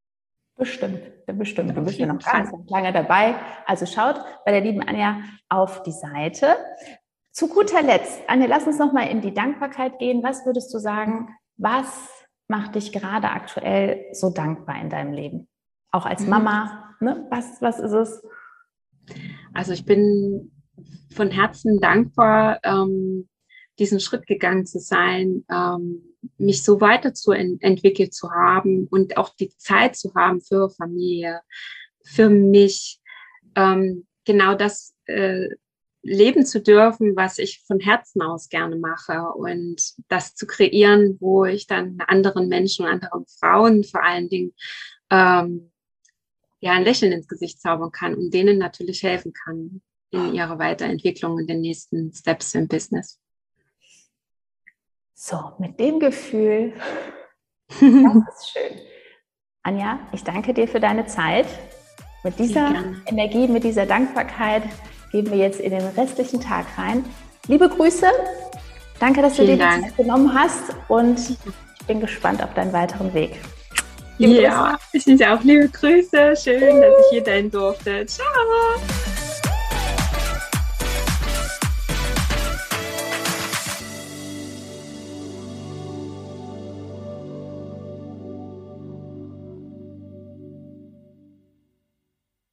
Bestimmt, 0.57 1.01
bestimmt. 1.27 1.77
Du 1.77 1.83
bist 1.83 1.99
ja 1.99 2.07
noch 2.07 2.19
ganz, 2.19 2.51
ganz 2.51 2.71
lange 2.71 2.93
dabei. 2.93 3.35
Also 3.67 3.85
schaut 3.85 4.19
bei 4.45 4.53
der 4.53 4.63
lieben 4.63 4.81
Anja 4.81 5.21
auf 5.51 5.83
die 5.83 5.93
Seite. 5.93 6.57
Zu 7.31 7.49
guter 7.49 7.83
Letzt, 7.83 8.23
Anja, 8.29 8.47
lass 8.47 8.67
uns 8.67 8.79
noch 8.79 8.93
mal 8.93 9.09
in 9.09 9.21
die 9.21 9.35
Dankbarkeit 9.35 9.99
gehen. 9.99 10.23
Was 10.23 10.47
würdest 10.47 10.73
du 10.73 10.79
sagen, 10.79 11.29
was 11.59 12.09
macht 12.49 12.75
dich 12.75 12.93
gerade 12.93 13.29
aktuell 13.29 14.07
so 14.13 14.31
dankbar 14.31 14.81
in 14.81 14.89
deinem 14.89 15.13
Leben? 15.13 15.49
Auch 15.91 16.07
als 16.07 16.23
mhm. 16.23 16.31
Mama, 16.31 16.95
ne? 17.01 17.27
was, 17.31 17.61
was 17.61 17.79
ist 17.79 17.93
es? 17.93 18.23
Also 19.53 19.73
ich 19.73 19.85
bin 19.85 20.53
von 21.15 21.31
Herzen 21.31 21.81
dankbar, 21.81 22.61
ähm, 22.63 23.29
diesen 23.79 24.01
Schritt 24.01 24.27
gegangen 24.27 24.65
zu 24.65 24.79
sein, 24.79 25.45
ähm, 25.51 26.16
mich 26.39 26.63
so 26.63 26.81
weiterzuentwickelt 26.81 28.15
zu 28.15 28.31
haben 28.31 28.87
und 28.89 29.17
auch 29.17 29.35
die 29.35 29.51
Zeit 29.57 29.97
zu 29.97 30.15
haben 30.15 30.41
für 30.41 30.71
Familie, 30.71 31.41
für 32.05 32.29
mich, 32.29 33.01
ähm, 33.55 34.07
genau 34.25 34.55
das 34.55 34.95
äh, 35.07 35.49
leben 36.03 36.47
zu 36.47 36.61
dürfen, 36.61 37.17
was 37.17 37.39
ich 37.39 37.63
von 37.67 37.81
Herzen 37.81 38.23
aus 38.23 38.49
gerne 38.49 38.77
mache 38.77 39.23
und 39.35 39.95
das 40.09 40.35
zu 40.35 40.47
kreieren, 40.47 41.17
wo 41.21 41.45
ich 41.45 41.67
dann 41.67 41.99
anderen 42.07 42.49
Menschen, 42.49 42.87
anderen 42.87 43.27
Frauen 43.27 43.83
vor 43.83 44.05
allen 44.05 44.29
Dingen 44.29 44.55
ähm, 45.11 45.73
ja 46.61 46.73
ein 46.73 46.85
Lächeln 46.85 47.13
ins 47.13 47.29
Gesicht 47.29 47.61
zaubern 47.61 47.91
kann 47.91 48.15
und 48.15 48.33
denen 48.33 48.59
natürlich 48.59 49.03
helfen 49.03 49.33
kann 49.33 49.83
in 50.11 50.35
ihrer 50.35 50.59
Weiterentwicklung 50.59 51.33
und 51.33 51.51
den 51.51 51.61
nächsten 51.61 52.13
Steps 52.13 52.55
im 52.55 52.69
Business. 52.69 53.19
So, 55.29 55.39
mit 55.59 55.81
dem 55.81 55.99
Gefühl, 55.99 56.73
das 57.69 57.81
ist 57.81 58.51
schön. 58.53 58.79
Anja, 59.65 59.99
ich 60.13 60.23
danke 60.23 60.55
dir 60.55 60.69
für 60.69 60.79
deine 60.79 61.07
Zeit. 61.07 61.47
Mit 62.23 62.39
dieser 62.39 62.85
Energie, 63.07 63.49
mit 63.49 63.65
dieser 63.65 63.87
Dankbarkeit 63.87 64.63
gehen 65.11 65.29
wir 65.29 65.39
jetzt 65.39 65.59
in 65.59 65.73
den 65.73 65.85
restlichen 65.85 66.41
Tag 66.41 66.67
rein. 66.79 67.05
Liebe 67.49 67.69
Grüße, 67.69 68.07
danke, 69.01 69.21
dass 69.21 69.35
Vielen 69.35 69.59
du 69.59 69.65
dir 69.65 69.77
die 69.77 69.83
Zeit 69.83 69.97
genommen 69.97 70.33
hast 70.33 70.63
und 70.87 71.19
ich 71.19 71.87
bin 71.89 71.99
gespannt 71.99 72.41
auf 72.41 72.55
deinen 72.55 72.73
weiteren 72.73 73.13
Weg. 73.13 73.41
Liebe 74.19 74.43
ja, 74.43 74.79
Grüße. 74.93 75.11
ich 75.11 75.27
auch 75.27 75.43
liebe 75.43 75.69
Grüße. 75.69 76.37
Schön, 76.37 76.81
dass 76.81 76.95
ich 77.01 77.07
hier 77.11 77.25
sein 77.25 77.51
durfte. 77.51 78.07
Ciao. 78.07 78.27